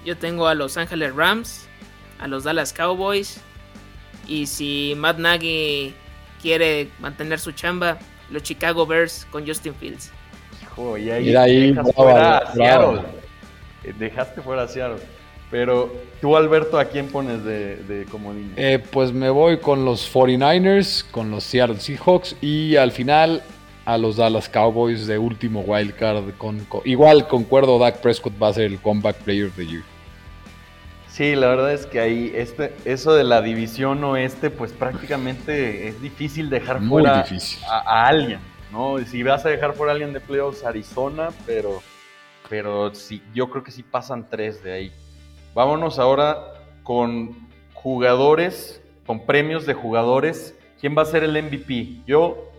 [0.04, 1.68] Yo tengo a Los Ángeles Rams,
[2.20, 3.39] a los Dallas Cowboys,
[4.32, 5.94] y si Matt Nagy
[6.42, 10.10] quiere mantener su chamba, los Chicago Bears con Justin Fields.
[10.64, 13.02] Hijo, y ahí, dejaste fuera a Seattle.
[13.84, 15.02] Eh, dejaste fuera a Seattle.
[15.50, 18.54] Pero tú, Alberto, ¿a quién pones de, de comodín?
[18.56, 23.44] Eh, pues me voy con los 49ers, con los Seattle Seahawks y al final
[23.84, 26.38] a los Dallas Cowboys de último wildcard.
[26.38, 29.84] Con, con, igual concuerdo, Dak Prescott va a ser el comeback player of the year.
[31.12, 36.01] Sí, la verdad es que ahí este, eso de la división oeste, pues prácticamente es
[36.01, 37.26] difícil dejar fuera
[37.68, 38.39] A, alguien,
[38.72, 38.97] ¿no?
[38.99, 41.82] Si vas a dejar fuera a alguien de playoffs, Arizona, pero,
[42.49, 44.91] pero sí, yo creo que sí pasan tres de ahí.
[45.53, 46.38] Vámonos ahora
[46.82, 47.36] con
[47.74, 50.57] jugadores, con premios de jugadores.
[50.80, 52.03] ¿Quién va a ser el MVP?
[52.07, 52.49] Yo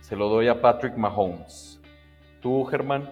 [0.00, 1.78] se lo doy a Patrick Mahomes.
[2.42, 3.08] ¿Tú, Germán?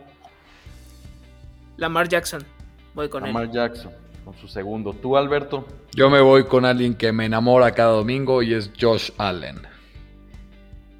[1.77, 2.45] Lamar Jackson.
[2.93, 3.33] Voy con él.
[3.33, 4.93] Lamar Jackson con su segundo.
[4.93, 5.67] ¿Tú, Alberto?
[5.95, 9.57] Yo me voy con alguien que me enamora cada domingo y es Josh Allen.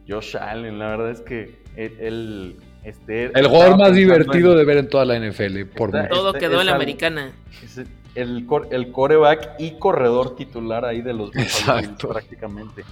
[0.09, 2.57] Josh Allen, la verdad es que él...
[2.85, 5.65] este, el jugador más divertido de ver en toda la NFL.
[5.77, 7.33] Por Todo quedó en la americana.
[8.15, 12.09] el, el coreback y corredor titular ahí de los Exacto.
[12.09, 12.83] prácticamente.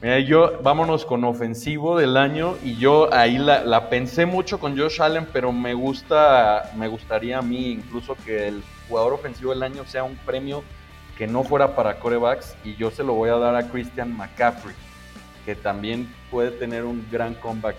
[0.00, 4.78] Mira, yo, vámonos con ofensivo del año y yo ahí la, la, pensé mucho con
[4.78, 9.62] Josh Allen, pero me gusta, me gustaría a mí incluso que el jugador ofensivo del
[9.62, 10.62] año sea un premio
[11.16, 14.74] que no fuera para corebacks y yo se lo voy a dar a Christian McCaffrey,
[15.44, 17.76] que también puede tener un gran comeback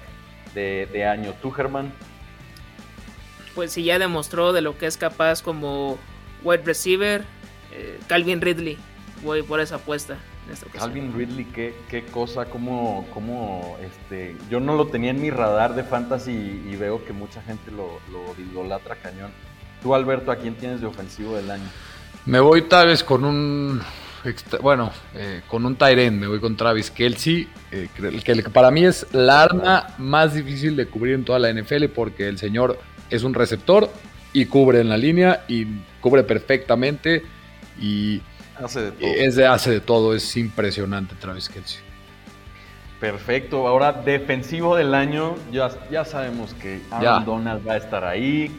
[0.53, 1.33] de, año.
[1.41, 1.93] ¿Tú, Germán?
[3.55, 5.97] Pues sí, ya demostró de lo que es capaz como
[6.43, 7.23] wide receiver,
[7.71, 8.77] eh, Calvin Ridley.
[9.23, 10.17] Voy por esa apuesta.
[10.73, 15.75] Calvin Ridley, qué, qué cosa, como, como este, yo no lo tenía en mi radar
[15.75, 19.31] de fantasy y, veo que mucha gente lo, lo idolatra cañón.
[19.81, 21.63] Tú, Alberto, ¿a quién tienes de ofensivo del año?
[22.25, 23.81] Me voy tal vez con un.
[24.61, 29.07] Bueno, eh, con un Tyren, me voy con Travis Kelsey, eh, que, para mí es
[29.13, 32.77] la arma más difícil de cubrir en toda la NFL porque el señor
[33.09, 33.89] es un receptor
[34.33, 35.65] y cubre en la línea y
[36.01, 37.23] cubre perfectamente
[37.79, 38.21] y
[38.61, 39.09] hace de todo.
[39.09, 41.79] Es de, hace de todo, es impresionante Travis Kelsey.
[42.99, 48.51] Perfecto, ahora defensivo del año, ya, ya sabemos que Aaron Donald va a estar ahí,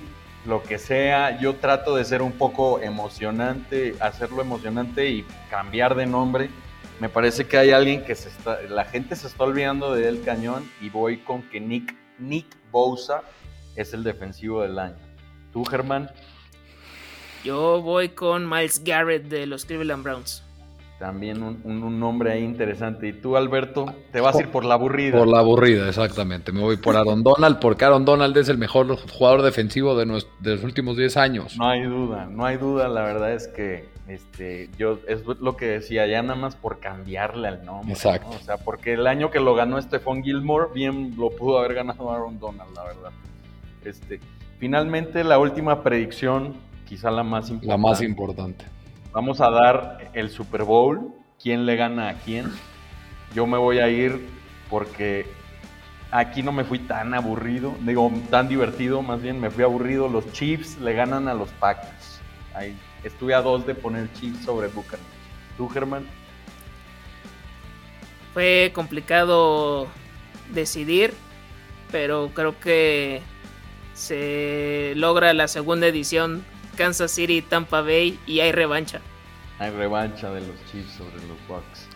[0.47, 6.07] lo que sea, yo trato de ser un poco emocionante, hacerlo emocionante y cambiar de
[6.07, 6.51] nombre.
[6.99, 10.22] Me parece que hay alguien que se está, la gente se está olvidando de él
[10.24, 13.22] cañón y voy con que Nick, Nick Bosa
[13.76, 14.97] es el defensivo del año.
[15.53, 16.11] ¿Tú, Germán?
[17.45, 20.43] Yo voy con Miles Garrett de los Cleveland Browns.
[21.01, 23.09] También un, nombre ahí interesante.
[23.09, 23.86] ¿Y tú, Alberto?
[24.12, 25.16] Te vas a ir por la aburrida.
[25.16, 26.53] Por la aburrida, exactamente.
[26.53, 30.62] Me voy por Aaron Donald, porque Aaron Donald es el mejor jugador defensivo de, los
[30.62, 31.57] últimos 10 años.
[31.57, 32.88] No hay duda, no hay duda.
[32.88, 37.48] La verdad es que este, yo es lo que decía, ya nada más por cambiarle
[37.48, 37.94] al nombre.
[37.94, 38.36] Exacto.
[38.38, 42.12] O sea, porque el año que lo ganó Stephon Gilmore, bien lo pudo haber ganado
[42.12, 43.11] Aaron Donald, la verdad.
[43.86, 44.20] Este,
[44.59, 47.68] finalmente, la última predicción, quizá la más importante.
[47.68, 48.80] La más importante
[49.12, 52.52] Vamos a dar el Super Bowl, quién le gana a quién.
[53.34, 54.28] Yo me voy a ir
[54.68, 55.26] porque
[56.12, 60.08] aquí no me fui tan aburrido, digo, tan divertido, más bien me fui aburrido.
[60.08, 62.20] Los Chiefs le ganan a los Packers.
[62.54, 65.11] Ahí estuve a dos de poner Chiefs sobre Buccaneers.
[65.56, 66.06] ¿Tú, Germán?
[68.32, 69.88] Fue complicado
[70.52, 71.14] decidir,
[71.90, 73.22] pero creo que
[73.92, 76.44] se logra la segunda edición
[76.81, 79.03] Kansas City, Tampa Bay y hay revancha.
[79.59, 81.87] Hay revancha de los Chiefs sobre los Bucks.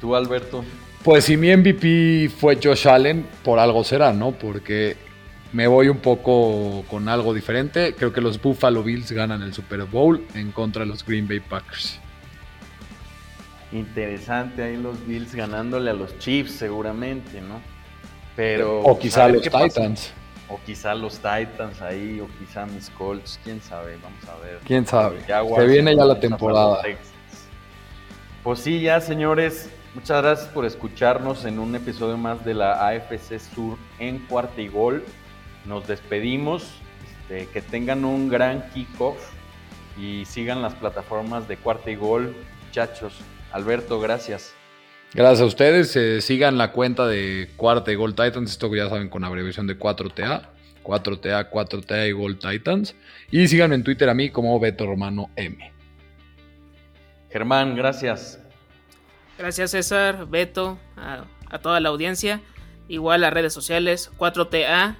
[0.00, 0.64] ¿Tú, Alberto?
[1.02, 4.30] Pues si mi MVP fue Josh Allen, por algo será, ¿no?
[4.30, 4.96] Porque
[5.52, 7.92] me voy un poco con algo diferente.
[7.98, 11.40] Creo que los Buffalo Bills ganan el Super Bowl en contra de los Green Bay
[11.40, 11.98] Packers.
[13.72, 17.60] Interesante ahí los Bills ganándole a los Chiefs seguramente, ¿no?
[18.36, 20.12] Pero o quizá los Titans.
[20.50, 24.58] O quizá los Titans ahí, o quizá mis Colts, quién sabe, vamos a ver.
[24.64, 25.20] Quién sabe.
[25.24, 26.82] Se viene ya la temporada.
[28.42, 33.38] Pues sí, ya señores, muchas gracias por escucharnos en un episodio más de la AFC
[33.38, 35.04] Sur en cuarta y gol.
[35.66, 36.80] Nos despedimos,
[37.30, 39.18] este, que tengan un gran kickoff
[39.96, 42.34] y sigan las plataformas de cuarta y gol,
[42.66, 43.20] muchachos.
[43.52, 44.54] Alberto, gracias.
[45.12, 45.96] Gracias a ustedes.
[45.96, 48.52] Eh, sigan la cuenta de Cuarta y Gold Titans.
[48.52, 50.50] Esto ya saben con abreviación de 4TA.
[50.84, 52.94] 4TA, 4TA y Gold Titans.
[53.30, 55.72] Y sigan en Twitter a mí como Beto Romano M.
[57.30, 58.40] Germán, gracias.
[59.38, 62.40] Gracias César, Beto, a, a toda la audiencia.
[62.88, 64.96] Igual las redes sociales 4TA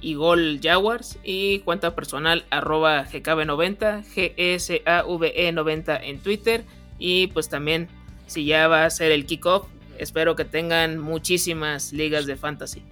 [0.00, 1.18] y Gol Jaguars.
[1.22, 6.64] Y cuenta personal arroba GKB90, GSAVE90 en Twitter.
[6.98, 7.88] Y pues también
[8.28, 9.66] si ya va a ser el kickoff,
[9.98, 12.84] espero que tengan muchísimas ligas de fantasy.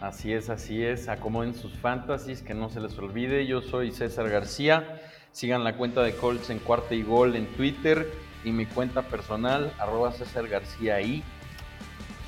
[0.00, 1.08] Así es, así es.
[1.08, 3.46] Acomoden sus fantasies, que no se les olvide.
[3.46, 5.00] Yo soy César García.
[5.32, 8.10] Sigan la cuenta de Colts en cuarta y gol en Twitter
[8.44, 10.98] y mi cuenta personal, arroba César García.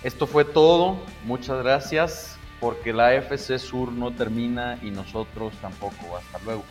[0.03, 0.99] Esto fue todo.
[1.24, 6.16] Muchas gracias porque la FC Sur no termina y nosotros tampoco.
[6.16, 6.64] Hasta luego.